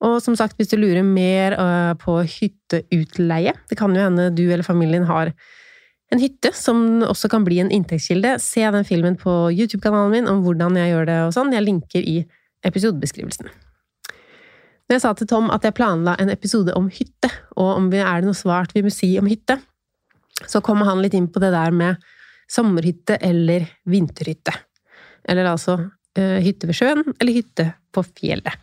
Og 0.00 0.20
som 0.24 0.36
sagt, 0.36 0.56
hvis 0.56 0.70
du 0.70 0.78
lurer 0.80 1.04
mer 1.04 1.56
uh, 1.60 1.92
på 2.00 2.14
hytteutleie 2.24 3.52
Det 3.68 3.76
kan 3.76 3.92
jo 3.92 4.00
hende 4.00 4.30
du 4.32 4.46
eller 4.46 4.64
familien 4.64 5.04
har 5.08 5.34
en 6.10 6.18
hytte 6.18 6.50
som 6.56 7.04
også 7.06 7.28
kan 7.30 7.44
bli 7.46 7.60
en 7.62 7.70
inntektskilde. 7.70 8.32
Se 8.42 8.64
den 8.74 8.86
filmen 8.86 9.14
på 9.14 9.30
YouTube-kanalen 9.54 10.10
min 10.10 10.30
om 10.30 10.40
hvordan 10.42 10.74
jeg 10.80 10.90
gjør 10.90 11.04
det 11.06 11.18
og 11.28 11.34
sånn. 11.36 11.52
Jeg 11.54 11.62
linker 11.62 12.02
i 12.02 12.16
episodebeskrivelsen. 12.66 13.46
Når 14.90 14.96
jeg 14.96 15.04
sa 15.04 15.12
til 15.14 15.28
Tom 15.30 15.52
at 15.54 15.62
jeg 15.62 15.76
planla 15.76 16.16
en 16.18 16.32
episode 16.32 16.74
om 16.74 16.88
hytte, 16.90 17.30
og 17.54 17.76
om 17.76 17.86
det 17.92 18.00
er 18.02 18.26
noe 18.26 18.34
svart 18.34 18.74
vi 18.74 18.82
må 18.82 18.90
si 18.90 19.12
om 19.20 19.30
hytte, 19.30 19.60
så 20.50 20.58
kom 20.66 20.82
han 20.82 20.98
litt 21.04 21.14
inn 21.14 21.30
på 21.30 21.38
det 21.44 21.52
der 21.54 21.70
med 21.70 22.02
sommerhytte 22.50 23.18
eller 23.22 23.68
vinterhytte. 23.90 24.54
Eller 25.28 25.52
altså 25.52 25.78
eh, 26.18 26.40
hytte 26.44 26.70
ved 26.70 26.78
sjøen 26.78 27.04
eller 27.18 27.36
hytte 27.36 27.70
på 27.94 28.04
fjellet. 28.06 28.58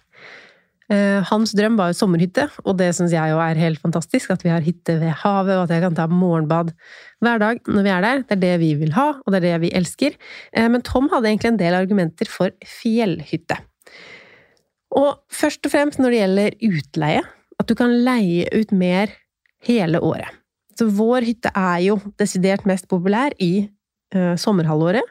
Eh, 0.87 1.19
hans 1.27 1.51
drøm 1.51 1.75
var 1.75 1.91
jo 1.91 1.97
sommerhytte, 1.99 2.45
og 2.63 2.77
det 2.79 2.93
syns 2.95 3.11
jeg 3.11 3.33
jo 3.33 3.39
er 3.43 3.59
helt 3.59 3.81
fantastisk. 3.83 4.31
At 4.31 4.45
vi 4.45 4.51
har 4.53 4.63
hytte 4.63 4.95
ved 5.01 5.15
havet, 5.23 5.57
og 5.57 5.65
at 5.65 5.75
jeg 5.75 5.83
kan 5.83 5.97
ta 5.97 6.07
morgenbad 6.07 6.71
hver 7.23 7.41
dag 7.43 7.59
når 7.67 7.87
vi 7.87 7.93
er 7.93 8.05
der. 8.05 8.23
Det 8.23 8.37
er 8.37 8.43
det 8.45 8.53
vi 8.63 8.73
vil 8.79 8.93
ha, 8.95 9.09
og 9.19 9.33
det 9.33 9.41
er 9.41 9.47
det 9.49 9.63
vi 9.65 9.73
elsker. 9.75 10.15
Eh, 10.53 10.69
men 10.71 10.85
Tom 10.87 11.11
hadde 11.11 11.31
egentlig 11.31 11.53
en 11.53 11.61
del 11.63 11.79
argumenter 11.79 12.31
for 12.31 12.55
fjellhytte. 12.79 13.59
Og 14.97 15.19
først 15.33 15.67
og 15.67 15.73
fremst 15.73 15.99
når 15.99 16.13
det 16.13 16.21
gjelder 16.21 16.59
utleie, 16.69 17.23
at 17.57 17.67
du 17.67 17.75
kan 17.75 17.91
leie 18.05 18.47
ut 18.55 18.71
mer 18.71 19.11
hele 19.67 19.99
året. 19.99 20.31
Så 20.77 20.87
vår 20.93 21.25
hytte 21.25 21.51
er 21.57 21.81
jo 21.87 21.97
desidert 22.21 22.67
mest 22.69 22.87
populær 22.87 23.33
i 23.41 23.67
uh, 24.15 24.35
sommerhalvåret. 24.39 25.05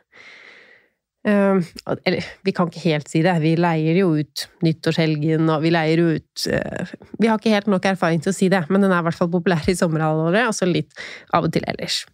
Uh, 1.27 1.59
eller, 2.07 2.27
vi 2.47 2.55
kan 2.55 2.71
ikke 2.71 2.85
helt 2.85 3.11
si 3.11 3.23
det. 3.27 3.35
Vi 3.43 3.57
leier 3.59 3.99
jo 3.99 4.13
ut 4.15 4.47
nyttårshelgen, 4.63 5.49
og 5.51 5.65
vi 5.65 5.73
leier 5.75 6.03
jo 6.03 6.13
ut 6.21 6.47
uh, 6.53 6.93
Vi 7.19 7.31
har 7.31 7.41
ikke 7.41 7.55
helt 7.55 7.71
nok 7.73 7.89
erfaring 7.91 8.23
til 8.23 8.31
å 8.31 8.37
si 8.37 8.51
det, 8.53 8.63
men 8.71 8.85
den 8.85 8.95
er 8.95 9.03
i 9.03 9.09
hvert 9.09 9.19
fall 9.19 9.33
populær 9.33 9.67
i 9.67 9.77
sommerhalvåret, 9.79 10.47
og 10.47 10.55
så 10.55 10.69
litt 10.71 10.95
av 11.35 11.49
og 11.49 11.55
til 11.57 11.67
ellers. 11.67 12.05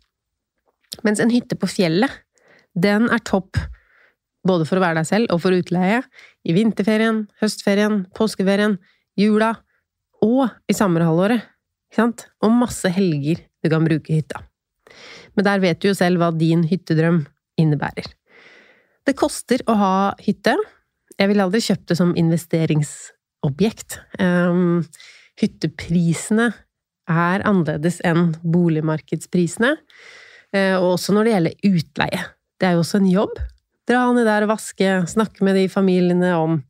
Mens 1.05 1.21
en 1.25 1.33
hytte 1.33 1.57
på 1.57 1.69
fjellet, 1.71 2.23
den 2.73 3.09
er 3.13 3.21
topp 3.25 3.61
både 4.49 4.67
for 4.67 4.79
å 4.79 4.85
være 4.85 5.01
deg 5.01 5.09
selv 5.09 5.35
og 5.35 5.43
for 5.45 5.55
utleie 5.55 6.01
i 6.49 6.55
vinterferien, 6.57 7.27
høstferien, 7.43 8.03
påskeferien, 8.17 8.79
jula 9.19 9.55
og 10.25 10.49
i 10.71 10.77
sommerhalvåret. 10.77 11.45
Og 12.01 12.55
masse 12.57 12.89
helger 12.89 13.45
du 13.63 13.69
kan 13.69 13.85
bruke 13.85 14.17
hytta. 14.17 14.41
Men 15.37 15.47
der 15.47 15.63
vet 15.63 15.81
du 15.83 15.91
jo 15.91 15.97
selv 15.97 16.21
hva 16.21 16.31
din 16.37 16.65
hyttedrøm 16.69 17.23
innebærer. 17.61 18.09
Det 19.07 19.17
koster 19.19 19.63
å 19.67 19.77
ha 19.79 19.95
hytte. 20.23 20.55
Jeg 21.19 21.31
ville 21.31 21.45
aldri 21.45 21.63
kjøpt 21.65 21.89
det 21.91 21.99
som 21.99 22.13
investeringsobjekt. 22.19 23.99
Um, 24.23 24.83
hytteprisene 25.41 26.53
er 27.11 27.45
annerledes 27.49 28.01
enn 28.07 28.33
boligmarkedsprisene. 28.43 29.75
Uh, 30.55 30.77
og 30.79 30.95
også 30.95 31.17
når 31.17 31.27
det 31.27 31.35
gjelder 31.35 31.73
utleie. 31.73 32.25
Det 32.61 32.69
er 32.69 32.77
jo 32.77 32.85
også 32.85 33.03
en 33.03 33.11
jobb. 33.11 33.41
Dra 33.91 34.05
ned 34.15 34.29
der 34.29 34.47
og 34.47 34.53
vaske, 34.53 34.91
snakke 35.11 35.43
med 35.45 35.59
de 35.59 35.67
familiene 35.73 36.37
om 36.39 36.61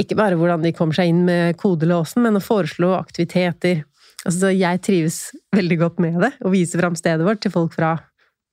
ikke 0.00 0.16
bare 0.16 0.38
hvordan 0.38 0.62
de 0.64 0.72
kommer 0.72 0.96
seg 0.96 1.10
inn 1.10 1.24
med 1.26 1.58
kodelåsen, 1.60 2.22
men 2.24 2.38
å 2.38 2.42
foreslå 2.42 2.94
aktiviteter. 2.96 3.82
Altså, 4.28 4.50
jeg 4.52 4.82
trives 4.84 5.18
veldig 5.56 5.78
godt 5.80 6.00
med 6.04 6.20
det, 6.20 6.34
og 6.44 6.52
viser 6.52 6.82
fram 6.82 6.96
stedet 6.98 7.24
vårt 7.24 7.40
til 7.44 7.52
folk 7.54 7.72
fra 7.76 7.94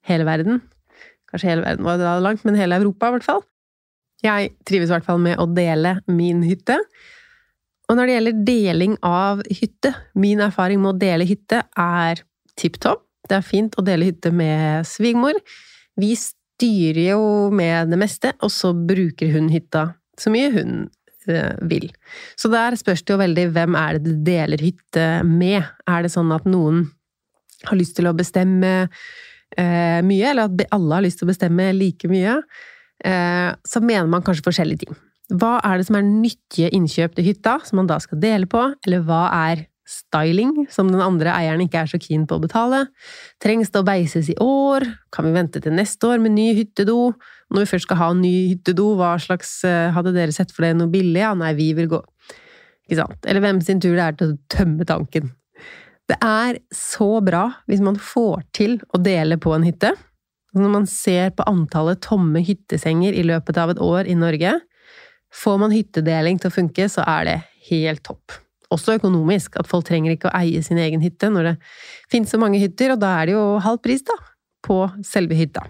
hele 0.08 0.28
verden. 0.28 0.62
Kanskje 1.28 1.52
hele 1.52 1.66
verden 1.66 1.88
var 1.88 2.00
det 2.00 2.14
langt, 2.24 2.46
men 2.48 2.56
hele 2.60 2.80
Europa, 2.80 3.10
i 3.10 3.18
hvert 3.18 3.28
fall. 3.28 3.44
Jeg 4.24 4.54
trives 4.66 4.90
i 4.90 4.96
hvert 4.96 5.06
fall 5.06 5.20
med 5.22 5.38
å 5.42 5.48
dele 5.52 5.98
min 6.08 6.40
hytte. 6.48 6.80
Og 7.88 7.98
når 7.98 8.08
det 8.08 8.16
gjelder 8.16 8.40
deling 8.48 8.96
av 9.06 9.44
hytte, 9.52 9.94
min 10.16 10.42
erfaring 10.44 10.82
med 10.84 10.96
å 10.96 11.02
dele 11.04 11.28
hytte 11.28 11.62
er 11.80 12.24
tipp 12.60 12.80
topp. 12.84 13.04
Det 13.28 13.38
er 13.38 13.46
fint 13.46 13.76
å 13.78 13.84
dele 13.84 14.08
hytte 14.08 14.32
med 14.32 14.88
svigermor. 14.88 15.36
Vi 16.00 16.14
styrer 16.16 17.12
jo 17.12 17.24
med 17.52 17.92
det 17.92 18.00
meste, 18.00 18.32
og 18.40 18.52
så 18.56 18.72
bruker 18.72 19.36
hun 19.36 19.52
hytta 19.52 19.90
så 20.18 20.32
mye 20.34 20.50
hun 20.54 20.72
vil. 21.70 21.90
Så 22.40 22.52
der 22.54 22.78
spørs 22.80 23.04
det 23.04 23.14
jo 23.14 23.22
veldig 23.22 23.48
hvem 23.56 23.78
er 23.80 23.98
det 23.98 24.06
du 24.06 24.24
deler 24.28 24.64
hytte 24.64 25.08
med. 25.28 25.66
Er 25.90 26.06
det 26.06 26.14
sånn 26.14 26.32
at 26.36 26.48
noen 26.50 26.86
har 27.68 27.80
lyst 27.80 27.98
til 27.98 28.10
å 28.10 28.16
bestemme 28.18 28.74
eh, 29.58 30.00
mye, 30.06 30.32
eller 30.32 30.48
at 30.48 30.66
alle 30.76 31.00
har 31.00 31.06
lyst 31.06 31.22
til 31.22 31.28
å 31.28 31.32
bestemme 31.32 31.72
like 31.76 32.10
mye, 32.12 32.38
eh, 33.06 33.50
så 33.66 33.84
mener 33.84 34.10
man 34.12 34.26
kanskje 34.26 34.46
forskjellige 34.48 34.86
ting. 34.86 35.00
Hva 35.38 35.58
er 35.66 35.80
det 35.80 35.88
som 35.90 35.98
er 36.00 36.08
nyttige 36.08 36.72
innkjøp 36.76 37.18
til 37.18 37.28
hytta, 37.32 37.58
som 37.68 37.82
man 37.82 37.90
da 37.90 37.98
skal 38.04 38.22
dele 38.24 38.48
på, 38.50 38.62
eller 38.88 39.04
hva 39.08 39.26
er 39.50 39.66
styling, 39.88 40.66
som 40.74 40.92
den 40.92 41.02
andre 41.04 41.32
eieren 41.34 41.64
ikke 41.64 41.82
er 41.84 41.90
så 41.92 42.00
keen 42.02 42.26
på 42.28 42.38
å 42.38 42.44
betale? 42.44 42.84
Trengs 43.44 43.72
det 43.72 43.82
å 43.82 43.88
beises 43.88 44.30
i 44.34 44.38
år? 44.44 44.86
Kan 45.16 45.30
vi 45.30 45.34
vente 45.36 45.62
til 45.64 45.76
neste 45.76 46.10
år 46.12 46.22
med 46.24 46.36
ny 46.36 46.52
hyttedo? 46.58 47.14
Når 47.54 47.64
vi 47.64 47.72
først 47.72 47.88
skal 47.88 48.02
ha 48.02 48.12
ny 48.18 48.34
hyttedo, 48.52 48.92
hva 49.00 49.14
slags 49.24 49.62
eh, 49.68 49.88
Hadde 49.96 50.12
dere 50.16 50.36
sett 50.36 50.52
for 50.52 50.68
dere 50.68 50.78
noe 50.80 50.92
billig? 50.92 51.22
Ja, 51.24 51.32
nei, 51.40 51.54
vi 51.58 51.72
vil 51.78 51.90
gå. 51.92 52.02
Ikke 52.88 53.02
sant? 53.02 53.20
Eller 53.28 53.44
hvem 53.44 53.62
sin 53.64 53.82
tur 53.84 53.96
det 53.96 54.04
er 54.04 54.18
til 54.20 54.34
å 54.34 54.40
tømme 54.52 54.88
tanken. 54.88 55.32
Det 56.08 56.16
er 56.24 56.62
så 56.72 57.18
bra 57.24 57.50
hvis 57.68 57.84
man 57.84 58.00
får 58.00 58.46
til 58.56 58.78
å 58.96 59.00
dele 59.04 59.40
på 59.44 59.52
en 59.56 59.66
hytte. 59.68 59.92
Når 60.58 60.74
man 60.74 60.88
ser 60.90 61.34
på 61.36 61.46
antallet 61.50 62.02
tomme 62.04 62.42
hyttesenger 62.46 63.16
i 63.16 63.26
løpet 63.28 63.60
av 63.60 63.74
et 63.74 63.82
år 63.84 64.08
i 64.08 64.16
Norge, 64.18 64.56
får 65.36 65.62
man 65.62 65.76
hyttedeling 65.76 66.40
til 66.40 66.52
å 66.52 66.56
funke, 66.56 66.88
så 66.90 67.04
er 67.08 67.28
det 67.28 67.38
helt 67.70 68.06
topp. 68.08 68.40
Også 68.74 68.98
økonomisk, 68.98 69.56
at 69.62 69.70
folk 69.70 69.88
trenger 69.88 70.14
ikke 70.14 70.30
å 70.30 70.36
eie 70.42 70.62
sin 70.66 70.80
egen 70.82 71.04
hytte 71.04 71.30
når 71.32 71.52
det 71.52 71.56
finnes 72.12 72.34
så 72.34 72.40
mange 72.42 72.60
hytter, 72.60 72.96
og 72.96 73.02
da 73.04 73.14
er 73.22 73.30
det 73.30 73.38
jo 73.38 73.46
halv 73.64 73.80
pris, 73.84 74.04
da, 74.08 74.18
på 74.68 74.82
selve 75.08 75.38
hytta. 75.40 75.64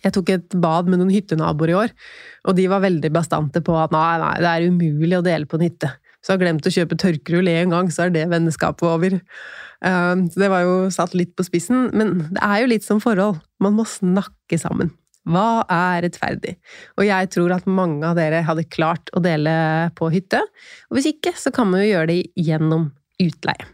Jeg 0.00 0.14
tok 0.16 0.32
et 0.32 0.54
bad 0.60 0.88
med 0.88 1.00
noen 1.00 1.12
hyttenaboer 1.12 1.72
i 1.72 1.78
år, 1.84 1.96
og 2.48 2.56
de 2.56 2.66
var 2.72 2.82
veldig 2.84 3.10
bastante 3.14 3.62
på 3.64 3.74
at 3.78 3.92
nei, 3.94 4.12
nei, 4.22 4.36
det 4.42 4.50
er 4.50 4.68
umulig 4.70 5.18
å 5.18 5.24
dele 5.24 5.48
på 5.48 5.58
en 5.58 5.66
hytte. 5.68 5.92
Så 6.20 6.34
har 6.34 6.40
glemt 6.42 6.66
å 6.68 6.72
kjøpe 6.72 6.98
tørkerull 7.00 7.48
én 7.48 7.72
gang, 7.72 7.88
så 7.92 8.06
er 8.06 8.14
det 8.14 8.26
vennskapet 8.28 8.84
over. 8.84 9.16
Um, 9.80 10.26
så 10.28 10.42
det 10.42 10.50
var 10.52 10.66
jo 10.66 10.74
satt 10.92 11.14
litt 11.16 11.32
på 11.36 11.46
spissen, 11.46 11.88
men 11.96 12.26
det 12.28 12.42
er 12.44 12.64
jo 12.64 12.72
litt 12.74 12.84
som 12.84 13.00
forhold. 13.00 13.40
Man 13.62 13.78
må 13.78 13.86
snakke 13.88 14.60
sammen. 14.60 14.92
Hva 15.28 15.64
er 15.68 16.06
rettferdig? 16.06 16.54
Og 16.96 17.04
jeg 17.04 17.28
tror 17.34 17.52
at 17.58 17.68
mange 17.68 18.06
av 18.08 18.16
dere 18.16 18.40
hadde 18.46 18.68
klart 18.72 19.12
å 19.12 19.20
dele 19.24 19.52
på 19.98 20.08
hytte. 20.14 20.40
Og 20.88 20.96
hvis 20.96 21.10
ikke, 21.12 21.34
så 21.36 21.52
kan 21.54 21.68
man 21.68 21.84
jo 21.84 21.90
gjøre 21.90 22.08
det 22.12 22.22
gjennom 22.40 22.88
utleie. 23.20 23.68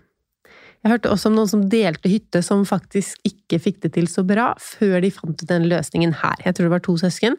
Jeg 0.83 0.93
hørte 0.93 1.11
også 1.11 1.31
om 1.31 1.39
noen 1.39 1.51
som 1.51 1.65
delte 1.71 2.11
hytte 2.11 2.43
som 2.47 2.61
faktisk 2.67 3.19
ikke 3.27 3.59
fikk 3.63 3.81
det 3.83 3.95
til 3.97 4.07
så 4.11 4.23
bra 4.27 4.53
før 4.63 5.01
de 5.03 5.11
fant 5.15 5.35
ut 5.35 5.49
den 5.51 5.67
løsningen 5.71 6.13
her. 6.21 6.43
Jeg 6.45 6.55
tror 6.55 6.69
det 6.69 6.75
var 6.77 6.85
to 6.87 6.95
søsken. 7.01 7.39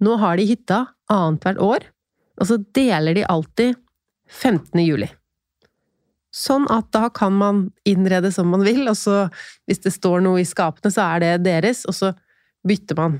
Nå 0.00 0.16
har 0.20 0.40
de 0.40 0.46
hytta 0.48 0.84
annethvert 1.12 1.60
år, 1.60 1.84
og 2.40 2.48
så 2.48 2.56
deler 2.76 3.18
de 3.18 3.26
alltid 3.28 3.76
15. 4.30 4.80
juli. 4.80 5.10
Sånn 6.32 6.64
at 6.72 6.88
da 6.94 7.08
kan 7.12 7.34
man 7.36 7.64
innrede 7.88 8.30
som 8.32 8.48
man 8.48 8.64
vil, 8.64 8.86
og 8.88 8.96
så 8.96 9.26
hvis 9.68 9.82
det 9.84 9.92
står 9.92 10.22
noe 10.24 10.40
i 10.40 10.48
skapene, 10.48 10.92
så 10.94 11.04
er 11.16 11.24
det 11.24 11.32
deres, 11.50 11.82
og 11.90 11.96
så 11.96 12.14
bytter 12.64 12.96
man 12.96 13.18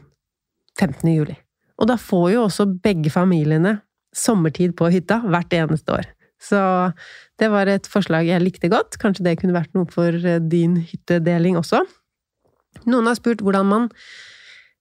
15. 0.80 1.04
juli. 1.12 1.36
Og 1.80 1.88
da 1.88 1.96
får 2.00 2.26
jo 2.34 2.46
også 2.46 2.66
begge 2.84 3.12
familiene 3.12 3.78
sommertid 4.16 4.74
på 4.76 4.90
hytta 4.92 5.20
hvert 5.24 5.54
eneste 5.56 5.94
år. 5.96 6.08
Så 6.40 6.58
det 7.40 7.50
var 7.52 7.68
et 7.68 7.88
forslag 7.88 8.28
jeg 8.28 8.42
likte 8.42 8.70
godt. 8.72 8.96
Kanskje 9.00 9.26
det 9.26 9.38
kunne 9.40 9.56
vært 9.56 9.72
noe 9.76 9.88
for 9.92 10.14
eh, 10.16 10.40
din 10.40 10.78
hyttedeling 10.88 11.58
også. 11.60 11.82
Noen 12.88 13.08
har 13.10 13.18
spurt 13.18 13.42
hvordan 13.44 13.68
man 13.68 13.88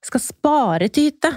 skal 0.05 0.23
spare 0.23 0.87
til 0.87 1.09
hytte. 1.09 1.33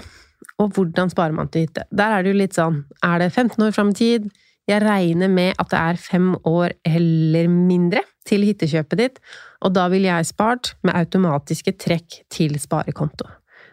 Og 0.61 0.71
hvordan 0.75 1.11
sparer 1.11 1.35
man 1.35 1.49
til 1.51 1.65
hytte? 1.65 1.85
Der 1.91 2.13
er 2.13 2.23
det 2.23 2.33
jo 2.33 2.39
litt 2.39 2.55
sånn 2.55 2.83
Er 3.03 3.23
det 3.23 3.31
15 3.33 3.57
år 3.65 3.75
fram 3.75 3.91
i 3.91 3.99
tid? 3.99 4.27
Jeg 4.69 4.83
regner 4.83 5.27
med 5.27 5.57
at 5.59 5.71
det 5.73 5.79
er 5.79 5.99
fem 5.99 6.33
år 6.47 6.75
eller 6.87 7.49
mindre 7.51 8.03
til 8.23 8.45
hyttekjøpet 8.47 8.99
ditt, 9.01 9.17
og 9.59 9.73
da 9.75 9.89
ville 9.91 10.07
jeg 10.07 10.29
spart 10.29 10.71
med 10.87 10.95
automatiske 10.95 11.73
trekk 11.75 12.21
til 12.31 12.55
sparekonto. 12.61 13.27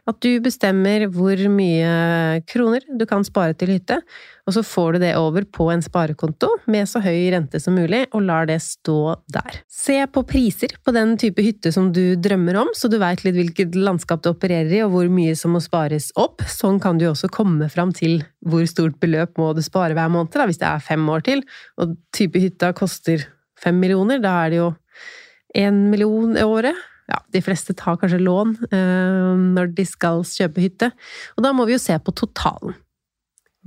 At 0.08 0.20
du 0.24 0.40
bestemmer 0.42 1.06
hvor 1.12 1.40
mye 1.52 2.40
kroner 2.48 2.84
du 2.96 3.04
kan 3.08 3.24
spare 3.26 3.56
til 3.58 3.74
hytte, 3.74 4.00
og 4.48 4.54
så 4.56 4.62
får 4.66 4.96
du 4.96 5.02
det 5.04 5.12
over 5.18 5.44
på 5.44 5.68
en 5.70 5.82
sparekonto 5.84 6.48
med 6.72 6.88
så 6.90 7.02
høy 7.04 7.28
rente 7.34 7.60
som 7.62 7.76
mulig, 7.78 8.02
og 8.16 8.24
lar 8.26 8.48
det 8.50 8.58
stå 8.64 9.14
der. 9.30 9.60
Se 9.70 9.98
på 10.10 10.24
priser 10.26 10.74
på 10.82 10.94
den 10.96 11.16
type 11.20 11.44
hytte 11.44 11.72
som 11.74 11.90
du 11.94 12.16
drømmer 12.18 12.58
om, 12.62 12.72
så 12.74 12.90
du 12.90 12.98
veit 13.02 13.22
litt 13.26 13.38
hvilket 13.38 13.78
landskap 13.78 14.24
du 14.24 14.32
opererer 14.32 14.72
i, 14.78 14.82
og 14.86 14.94
hvor 14.94 15.10
mye 15.12 15.36
som 15.38 15.54
må 15.54 15.62
spares 15.64 16.10
opp. 16.18 16.42
Sånn 16.50 16.80
kan 16.82 16.98
du 16.98 17.06
også 17.10 17.30
komme 17.32 17.70
fram 17.72 17.94
til 17.96 18.22
hvor 18.46 18.66
stort 18.70 18.98
beløp 19.02 19.38
må 19.40 19.52
du 19.54 19.62
spare 19.64 19.94
hver 19.96 20.10
måned, 20.12 20.32
da, 20.34 20.48
hvis 20.48 20.60
det 20.62 20.68
er 20.70 20.84
fem 20.84 21.06
år 21.12 21.26
til, 21.26 21.44
og 21.80 21.94
type 22.16 22.40
hytta 22.40 22.72
koster 22.76 23.28
fem 23.60 23.76
millioner, 23.78 24.20
da 24.22 24.38
er 24.44 24.52
det 24.52 24.62
jo 24.62 24.70
én 25.60 25.84
million 25.90 26.36
i 26.38 26.46
året 26.46 26.76
ja, 27.10 27.18
de 27.34 27.42
fleste 27.44 27.74
tar 27.78 27.98
kanskje 28.00 28.22
lån 28.22 28.54
eh, 28.70 29.42
når 29.56 29.74
de 29.76 29.86
skal 29.88 30.22
kjøpe 30.26 30.62
hytte. 30.62 30.90
Og 31.36 31.44
da 31.44 31.52
må 31.56 31.66
vi 31.68 31.76
jo 31.76 31.82
se 31.82 31.96
på 31.98 32.14
totalen. 32.16 32.76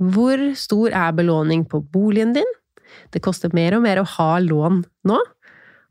Hvor 0.00 0.40
stor 0.58 0.94
er 0.96 1.14
belåning 1.14 1.66
på 1.70 1.82
boligen 1.92 2.34
din? 2.34 2.52
Det 3.14 3.22
koster 3.22 3.52
mer 3.54 3.76
og 3.76 3.84
mer 3.84 4.00
å 4.00 4.08
ha 4.16 4.30
lån 4.42 4.82
nå. 5.10 5.20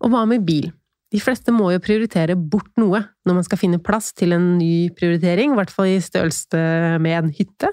Og 0.04 0.12
hva 0.12 0.26
med 0.28 0.44
bil? 0.48 0.72
De 1.14 1.22
fleste 1.22 1.54
må 1.54 1.70
jo 1.70 1.82
prioritere 1.84 2.36
bort 2.36 2.72
noe 2.82 3.04
når 3.24 3.38
man 3.38 3.46
skal 3.46 3.62
finne 3.62 3.82
plass 3.84 4.12
til 4.18 4.34
en 4.34 4.56
ny 4.58 4.90
prioritering, 4.98 5.54
i 5.54 5.60
hvert 5.60 5.72
fall 5.72 5.92
i 5.92 6.00
størrelse 6.02 6.64
med 7.04 7.20
en 7.20 7.34
hytte. 7.38 7.70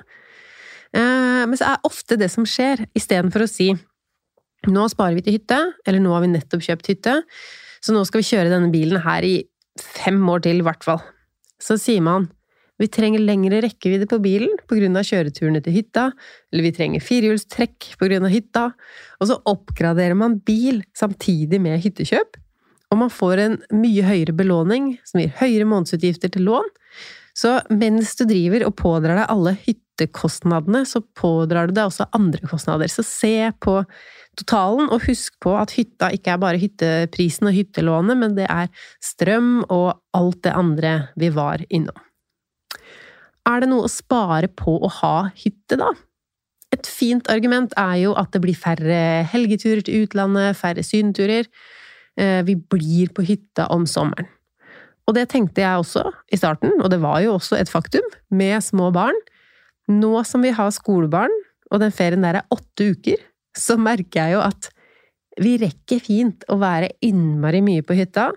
Eh, 0.93 1.45
men 1.49 1.57
så 1.57 1.73
er 1.73 1.89
ofte 1.89 2.19
det 2.21 2.29
som 2.33 2.45
skjer, 2.47 2.85
istedenfor 2.99 3.47
å 3.47 3.51
si 3.51 3.71
nå 4.69 4.85
sparer 4.93 5.17
vi 5.17 5.25
til 5.25 5.39
hytte, 5.39 5.59
eller 5.89 6.03
nå 6.05 6.13
har 6.13 6.25
vi 6.25 6.35
nettopp 6.35 6.65
kjøpt 6.67 6.93
hytte, 6.93 7.23
Så 7.81 7.95
nå 7.97 8.03
skal 8.05 8.21
vi 8.21 8.29
kjøre 8.29 8.51
denne 8.53 8.69
bilen 8.69 9.01
her 9.01 9.25
i 9.25 9.37
fem 9.79 10.21
år 10.29 10.45
til, 10.47 10.61
i 10.61 10.67
hvert 10.67 10.85
fall. 10.87 11.03
Så 11.61 11.77
sier 11.81 12.03
man 12.05 12.31
vi 12.81 12.89
trenger 12.89 13.21
lengre 13.21 13.59
rekkevidde 13.61 14.07
på 14.09 14.17
bilen 14.25 14.55
pga. 14.65 15.03
kjøreturene 15.05 15.61
til 15.61 15.75
hytta, 15.75 16.07
eller 16.51 16.65
vi 16.65 16.73
trenger 16.73 17.05
firehjulstrekk 17.05 17.91
pga. 18.01 18.21
hytta, 18.33 18.71
og 19.21 19.29
så 19.29 19.37
oppgraderer 19.45 20.17
man 20.17 20.39
bil 20.41 20.81
samtidig 20.97 21.61
med 21.61 21.83
hyttekjøp, 21.85 22.39
og 22.91 22.99
man 22.99 23.13
får 23.13 23.39
en 23.39 23.59
mye 23.77 24.03
høyere 24.03 24.33
belåning 24.33 24.95
som 25.05 25.21
gir 25.21 25.35
høyere 25.43 25.69
månedsutgifter 25.69 26.33
til 26.33 26.49
lån. 26.49 26.73
Så 27.37 27.61
mens 27.71 28.17
du 28.17 28.25
driver 28.25 28.65
og 28.67 28.75
pådrar 28.81 29.21
deg 29.21 29.29
alle 29.31 29.53
hyttekostnadene, 29.61 30.83
så 30.89 31.05
pådrar 31.05 31.69
du 31.69 31.77
deg 31.77 31.87
også 31.87 32.09
andre 32.17 32.43
kostnader. 32.49 32.91
Så 32.91 33.05
se 33.07 33.53
på 33.63 33.77
totalen, 34.39 34.91
og 34.93 35.05
husk 35.09 35.37
på 35.43 35.55
at 35.59 35.75
hytta 35.77 36.11
ikke 36.15 36.35
er 36.35 36.43
bare 36.43 36.61
hytteprisen 36.61 37.51
og 37.51 37.57
hyttelånet, 37.57 38.19
men 38.21 38.37
det 38.39 38.47
er 38.51 38.71
strøm 39.03 39.65
og 39.69 39.99
alt 40.17 40.43
det 40.47 40.55
andre 40.57 40.95
vi 41.21 41.33
var 41.35 41.65
innom. 41.69 41.99
Er 43.49 43.63
det 43.63 43.71
noe 43.71 43.89
å 43.89 43.91
spare 43.91 44.51
på 44.53 44.77
å 44.79 44.91
ha 45.01 45.15
hytte, 45.35 45.81
da? 45.81 45.91
Et 46.71 46.87
fint 46.87 47.27
argument 47.33 47.73
er 47.81 47.97
jo 48.05 48.13
at 48.19 48.31
det 48.35 48.43
blir 48.45 48.59
færre 48.59 49.01
helgeturer 49.33 49.83
til 49.87 50.05
utlandet, 50.05 50.59
færre 50.59 50.85
sydenturer. 50.87 51.49
Eh, 52.21 52.45
vi 52.47 52.55
blir 52.55 53.11
på 53.15 53.25
hytta 53.27 53.67
om 53.75 53.89
sommeren. 53.91 54.29
Og 55.09 55.17
det 55.17 55.27
tenkte 55.33 55.65
jeg 55.65 55.83
også 55.83 56.05
i 56.31 56.39
starten, 56.39 56.77
og 56.79 56.93
det 56.93 57.01
var 57.03 57.19
jo 57.25 57.35
også 57.35 57.59
et 57.59 57.73
faktum, 57.73 58.05
med 58.31 58.63
små 58.63 58.93
barn. 58.95 59.17
Nå 59.91 60.13
som 60.29 60.45
vi 60.47 60.53
har 60.55 60.71
skolebarn, 60.71 61.35
og 61.71 61.83
den 61.83 61.91
ferien 61.95 62.23
der 62.23 62.39
er 62.39 62.55
åtte 62.55 62.93
uker, 62.95 63.19
så 63.57 63.77
merker 63.81 64.23
jeg 64.23 64.37
jo 64.37 64.45
at 64.45 64.71
vi 65.41 65.57
rekker 65.61 66.03
fint 66.05 66.45
å 66.51 66.59
være 66.61 66.91
innmari 67.07 67.63
mye 67.65 67.85
på 67.87 67.97
hytta, 67.99 68.31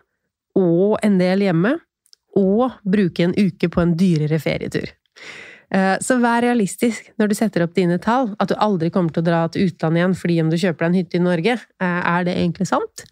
og 0.60 1.00
en 1.04 1.18
del 1.20 1.48
hjemme, 1.48 1.74
og 2.38 2.80
bruke 2.86 3.26
en 3.26 3.34
uke 3.38 3.70
på 3.70 3.82
en 3.82 3.96
dyrere 3.98 4.40
ferietur. 4.42 4.88
Eh, 5.74 5.96
så 6.02 6.20
vær 6.22 6.44
realistisk 6.46 7.10
når 7.18 7.32
du 7.32 7.36
setter 7.38 7.66
opp 7.66 7.74
dine 7.78 7.98
tall. 8.02 8.32
At 8.42 8.52
du 8.52 8.58
aldri 8.62 8.92
kommer 8.94 9.14
til 9.14 9.24
å 9.24 9.28
dra 9.28 9.42
til 9.50 9.70
utlandet 9.70 10.02
igjen 10.02 10.16
fordi 10.18 10.38
om 10.44 10.52
du 10.52 10.60
kjøper 10.60 10.86
deg 10.86 10.90
en 10.90 11.00
hytte 11.00 11.20
i 11.20 11.24
Norge. 11.24 11.58
Eh, 11.82 12.00
er 12.14 12.28
det 12.28 12.36
egentlig 12.38 12.70
sant? 12.70 13.06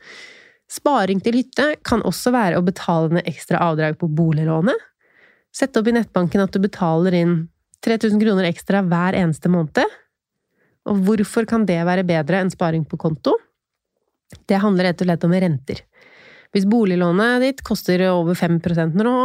Sparing 0.72 1.22
til 1.24 1.40
hytte 1.42 1.68
kan 1.86 2.04
også 2.08 2.34
være 2.34 2.60
å 2.60 2.66
betale 2.66 3.18
ned 3.18 3.30
ekstra 3.30 3.64
avdrag 3.66 3.98
på 4.00 4.10
boliglånet. 4.10 4.88
Sett 5.52 5.76
opp 5.76 5.90
i 5.90 5.96
nettbanken 5.98 6.46
at 6.46 6.54
du 6.54 6.62
betaler 6.64 7.18
inn 7.18 7.34
3000 7.84 8.22
kroner 8.22 8.48
ekstra 8.48 8.84
hver 8.86 9.18
eneste 9.20 9.50
måned. 9.52 9.98
Og 10.89 11.04
hvorfor 11.06 11.46
kan 11.50 11.65
det 11.70 11.80
være 11.86 12.06
bedre 12.08 12.41
enn 12.41 12.52
sparing 12.54 12.86
på 12.89 13.00
konto? 13.02 13.36
Det 14.48 14.60
handler 14.63 14.89
rett 14.89 15.04
og 15.04 15.10
slett 15.10 15.26
om 15.28 15.36
renter. 15.44 15.84
Hvis 16.52 16.67
boliglånet 16.67 17.44
ditt 17.46 17.62
koster 17.63 18.02
over 18.10 18.36
5% 18.36 18.98
nå, 19.00 19.15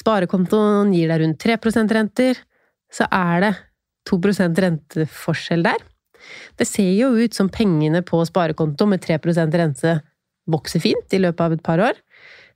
sparekontoen 0.00 0.92
gir 0.94 1.10
deg 1.10 1.24
rundt 1.24 1.42
3% 1.42 1.96
renter, 1.96 2.38
så 2.92 3.08
er 3.12 3.44
det 3.44 3.52
2% 4.08 4.62
renteforskjell 4.64 5.66
der. 5.66 5.82
Det 6.56 6.66
ser 6.68 6.92
jo 6.94 7.12
ut 7.18 7.34
som 7.34 7.50
pengene 7.52 8.02
på 8.06 8.20
sparekonto 8.28 8.86
med 8.88 9.02
3% 9.04 9.58
rente 9.58 9.98
vokser 10.50 10.82
fint 10.82 11.14
i 11.14 11.20
løpet 11.22 11.44
av 11.44 11.56
et 11.56 11.64
par 11.64 11.82
år, 11.82 11.98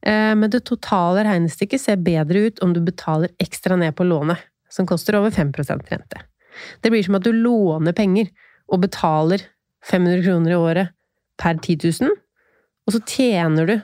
eh, 0.02 0.32
men 0.35 0.50
det 0.50 0.64
totale 0.66 1.26
regnestykket 1.26 1.82
ser 1.82 2.02
bedre 2.02 2.46
ut 2.48 2.62
om 2.64 2.72
du 2.72 2.80
betaler 2.80 3.35
ekstra 3.42 3.76
ned 3.78 3.94
på 3.96 4.06
lånet, 4.06 4.38
som 4.70 4.87
koster 4.87 5.18
over 5.18 5.30
5% 5.30 5.92
rente. 5.92 6.24
Det 6.83 6.92
blir 6.92 7.05
som 7.07 7.19
at 7.19 7.27
du 7.27 7.33
låner 7.35 7.97
penger 7.97 8.31
og 8.73 8.83
betaler 8.85 9.45
500 9.87 10.25
kroner 10.25 10.55
i 10.55 10.59
året 10.59 10.95
per 11.40 11.59
10 11.61 11.92
000, 12.03 12.16
og 12.87 12.95
så 12.95 13.03
tjener 13.07 13.69
du 13.69 13.75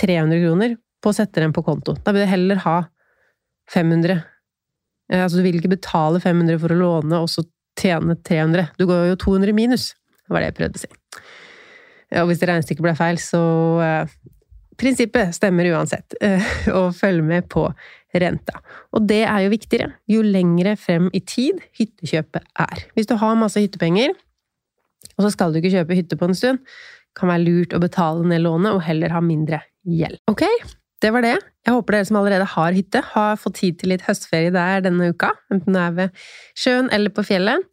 300 0.00 0.42
kroner 0.44 0.76
på 1.00 1.10
å 1.10 1.16
sette 1.16 1.42
den 1.42 1.54
på 1.56 1.64
konto. 1.66 1.96
Da 2.04 2.12
vil 2.14 2.24
du 2.24 2.30
heller 2.30 2.60
ha 2.64 2.76
500. 3.72 4.20
Eh, 5.10 5.22
altså, 5.22 5.40
du 5.40 5.46
vil 5.46 5.60
ikke 5.60 5.74
betale 5.74 6.20
500 6.22 6.60
for 6.62 6.74
å 6.74 6.80
låne, 6.80 7.20
og 7.20 7.30
så 7.32 7.44
tjene 7.80 8.16
300. 8.26 8.74
Du 8.78 8.86
går 8.88 9.10
jo 9.10 9.20
200 9.24 9.56
minus, 9.56 9.92
var 10.28 10.42
det 10.42 10.50
jeg 10.50 10.58
prøvde 10.60 10.80
å 10.80 10.84
si. 10.84 10.92
Og 12.20 12.28
hvis 12.30 12.42
regnestykket 12.42 12.84
ble 12.84 12.94
feil, 12.98 13.20
så 13.22 13.40
uh, 13.78 14.14
Prinsippet 14.80 15.34
stemmer 15.36 15.68
uansett, 15.70 16.16
uh, 16.24 16.52
og 16.78 16.96
følg 16.98 17.24
med 17.26 17.48
på 17.52 17.68
renta. 18.18 18.58
Og 18.96 19.06
det 19.08 19.22
er 19.26 19.44
jo 19.44 19.52
viktigere 19.52 19.92
jo 20.10 20.24
lengre 20.26 20.74
frem 20.80 21.08
i 21.14 21.22
tid 21.22 21.60
hyttekjøpet 21.78 22.48
er. 22.64 22.84
Hvis 22.96 23.10
du 23.10 23.14
har 23.20 23.38
masse 23.38 23.62
hyttepenger, 23.62 24.16
og 25.16 25.26
så 25.26 25.30
skal 25.34 25.52
du 25.52 25.60
ikke 25.60 25.74
kjøpe 25.76 25.98
hytte 25.98 26.18
på 26.18 26.28
en 26.28 26.36
stund, 26.36 26.60
kan 27.18 27.30
være 27.30 27.44
lurt 27.46 27.74
å 27.74 27.82
betale 27.82 28.26
ned 28.26 28.44
lånet 28.44 28.74
og 28.74 28.84
heller 28.86 29.14
ha 29.14 29.22
mindre 29.24 29.62
gjeld. 29.86 30.20
Ok, 30.30 30.44
det 31.02 31.12
var 31.14 31.24
det. 31.24 31.36
Jeg 31.66 31.76
håper 31.76 31.96
dere 31.96 32.08
som 32.08 32.18
allerede 32.20 32.50
har 32.52 32.76
hytte, 32.76 33.02
har 33.14 33.40
fått 33.40 33.58
tid 33.60 33.80
til 33.80 33.92
litt 33.92 34.04
høstferie 34.06 34.52
der 34.54 34.84
denne 34.84 35.10
uka, 35.12 35.32
enten 35.52 35.76
det 35.76 35.86
er 35.86 35.96
ved 35.96 36.22
sjøen 36.58 36.90
eller 36.94 37.12
på 37.14 37.24
fjellet. 37.26 37.66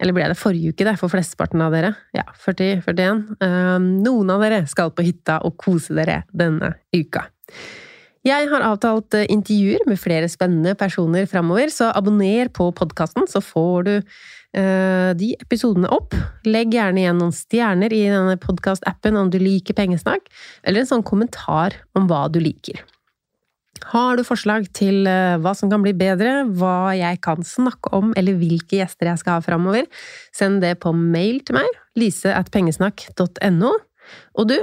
Eller 0.00 0.16
ble 0.16 0.30
det 0.32 0.38
forrige 0.40 0.72
uke, 0.72 0.84
det, 0.86 0.94
for 0.96 1.12
flesteparten 1.12 1.60
av 1.60 1.74
dere? 1.76 1.90
Ja, 2.16 2.24
40-41. 2.40 3.18
Um, 3.34 3.42
ehm, 3.44 3.88
noen 4.00 4.32
av 4.32 4.40
dere 4.40 4.62
skal 4.70 4.94
på 4.96 5.04
hytta 5.04 5.42
og 5.44 5.58
kose 5.60 5.92
dere 5.98 6.22
denne 6.32 6.72
uka. 6.96 7.26
Jeg 8.26 8.50
har 8.50 8.64
avtalt 8.66 9.16
eh, 9.16 9.28
intervjuer 9.32 9.86
med 9.88 9.96
flere 10.00 10.28
spennende 10.28 10.74
personer 10.76 11.24
framover, 11.28 11.72
så 11.72 11.88
abonner 11.96 12.50
på 12.52 12.66
podkasten, 12.76 13.24
så 13.30 13.40
får 13.40 13.86
du 13.86 13.92
uh, 13.96 15.10
de 15.16 15.30
episodene 15.40 15.88
opp. 15.88 16.12
Legg 16.44 16.74
gjerne 16.76 17.00
igjen 17.00 17.16
noen 17.16 17.32
stjerner 17.32 17.94
i 17.96 18.02
denne 18.10 18.36
podkastappen 18.42 19.16
om 19.16 19.30
du 19.32 19.38
liker 19.40 19.76
pengesnakk, 19.78 20.28
eller 20.68 20.82
en 20.82 20.90
sånn 20.90 21.06
kommentar 21.06 21.78
om 21.96 22.10
hva 22.10 22.26
du 22.28 22.42
liker. 22.44 22.82
Har 23.88 24.18
du 24.18 24.24
forslag 24.28 24.66
til 24.76 25.08
uh, 25.08 25.40
hva 25.40 25.54
som 25.56 25.72
kan 25.72 25.80
bli 25.80 25.94
bedre, 25.96 26.42
hva 26.60 26.92
jeg 26.98 27.22
kan 27.24 27.40
snakke 27.46 27.94
om, 27.96 28.12
eller 28.20 28.36
hvilke 28.36 28.82
gjester 28.82 29.08
jeg 29.08 29.22
skal 29.22 29.38
ha 29.38 29.46
framover, 29.46 29.88
send 30.36 30.60
det 30.60 30.74
på 30.84 30.92
mail 30.92 31.40
til 31.40 31.56
meg, 31.56 31.80
lise.pengesnakk.no. 31.96 33.72
Og 34.36 34.52
du, 34.52 34.58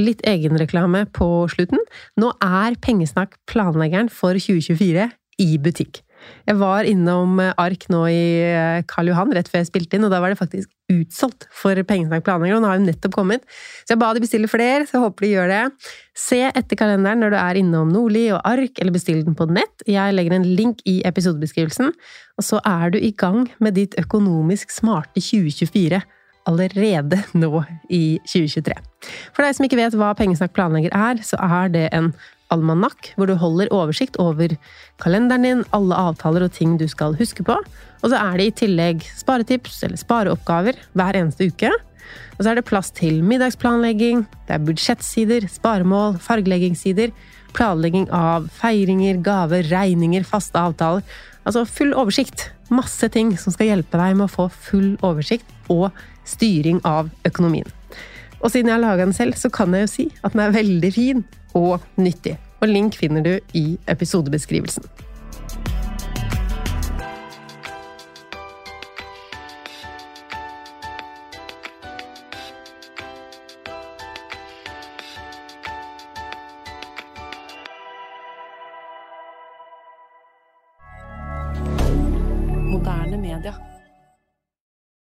litt 0.00 0.24
egenreklame 0.26 1.04
på 1.14 1.28
slutten. 1.52 1.82
Nå 2.20 2.32
er 2.42 2.78
Pengesnakk 2.82 3.38
planleggeren 3.50 4.10
for 4.12 4.38
2024 4.38 5.10
i 5.42 5.54
butikk. 5.62 6.04
Jeg 6.48 6.56
var 6.60 6.86
innom 6.88 7.40
Ark 7.40 7.86
nå 7.92 8.00
i 8.08 8.22
eh, 8.46 8.82
Karl 8.88 9.10
Johan 9.10 9.32
rett 9.36 9.48
før 9.50 9.60
jeg 9.60 9.68
spilte 9.68 9.98
inn, 9.98 10.06
og 10.06 10.12
da 10.12 10.20
var 10.22 10.32
det 10.32 10.38
faktisk 10.38 10.70
utsolgt 10.92 11.46
for 11.52 11.76
Pengesnakk 11.88 12.24
planlegger, 12.24 12.58
og 12.58 12.64
nå 12.64 12.70
har 12.70 12.80
hun 12.80 12.88
nettopp 12.88 13.16
kommet. 13.16 13.44
Så 13.84 13.94
jeg 13.94 14.00
ba 14.00 14.10
de 14.16 14.22
bestille 14.24 14.48
flere, 14.50 14.86
så 14.86 14.98
jeg 14.98 15.04
håper 15.04 15.26
de 15.26 15.32
gjør 15.34 15.52
det. 15.52 15.60
Se 16.16 16.40
etter 16.48 16.80
kalenderen 16.80 17.24
når 17.24 17.34
du 17.34 17.38
er 17.40 17.60
innom 17.60 17.92
Nordli 17.92 18.26
og 18.32 18.40
Ark, 18.40 18.80
eller 18.80 18.94
bestill 18.94 19.24
den 19.26 19.36
på 19.36 19.48
nett. 19.52 19.84
Jeg 19.90 20.16
legger 20.16 20.38
en 20.38 20.48
link 20.56 20.84
i 20.88 21.00
episodebeskrivelsen, 21.08 21.92
og 22.38 22.46
så 22.46 22.60
er 22.68 22.94
du 22.94 23.00
i 23.00 23.12
gang 23.12 23.44
med 23.64 23.76
ditt 23.80 23.96
økonomisk 24.00 24.72
smarte 24.72 25.20
2024 25.20 26.00
allerede 26.48 27.22
nå 27.42 27.64
i 27.88 28.20
2023. 28.28 28.76
For 29.34 29.44
deg 29.44 29.56
som 29.56 29.66
ikke 29.66 29.80
vet 29.80 29.96
hva 29.98 30.14
Pengesnakk 30.18 30.54
planlegger 30.56 30.94
er, 30.96 31.20
så 31.24 31.38
er 31.40 31.72
det 31.72 31.88
en 31.96 32.12
almanakk, 32.52 33.12
hvor 33.16 33.28
du 33.28 33.34
holder 33.40 33.72
oversikt 33.74 34.18
over 34.22 34.52
kalenderen 35.02 35.46
din, 35.46 35.64
alle 35.74 35.96
avtaler 35.96 36.44
og 36.46 36.54
ting 36.54 36.76
du 36.80 36.86
skal 36.90 37.16
huske 37.18 37.46
på. 37.46 37.56
Og 38.04 38.12
så 38.12 38.20
er 38.20 38.38
det 38.38 38.46
i 38.46 38.56
tillegg 38.64 39.04
sparetips 39.16 39.80
eller 39.86 40.00
spareoppgaver 40.00 40.78
hver 40.92 41.18
eneste 41.18 41.48
uke. 41.48 41.72
Og 42.36 42.42
så 42.42 42.50
er 42.50 42.58
det 42.58 42.66
plass 42.68 42.92
til 42.94 43.22
middagsplanlegging, 43.24 44.24
det 44.48 44.56
er 44.56 44.66
budsjettsider, 44.66 45.46
sparemål, 45.50 46.18
fargeleggingssider, 46.22 47.14
planlegging 47.54 48.08
av 48.14 48.50
feiringer, 48.58 49.20
gaver, 49.24 49.66
regninger, 49.70 50.26
faste 50.26 50.58
avtaler. 50.58 51.06
Altså 51.44 51.64
full 51.68 51.94
oversikt. 51.96 52.50
Masse 52.72 53.08
ting 53.12 53.34
som 53.40 53.52
skal 53.52 53.72
hjelpe 53.72 54.00
deg 54.00 54.16
med 54.16 54.28
å 54.28 54.32
få 54.32 54.48
full 54.48 54.94
oversikt 55.04 55.48
og 55.72 55.90
styring 56.28 56.80
av 56.88 57.10
økonomien. 57.28 57.68
Og 58.40 58.52
siden 58.52 58.70
jeg 58.70 58.76
har 58.76 58.84
laga 58.84 59.06
den 59.06 59.16
selv, 59.16 59.36
så 59.40 59.50
kan 59.52 59.72
jeg 59.74 59.86
jo 59.86 59.92
si 59.92 60.06
at 60.22 60.32
den 60.32 60.44
er 60.44 60.56
veldig 60.56 60.92
fin 60.92 61.24
og 61.56 61.84
nyttig. 62.00 62.36
Og 62.60 62.68
link 62.68 62.96
finner 62.96 63.24
du 63.24 63.34
i 63.56 63.66
episodebeskrivelsen. 63.88 64.84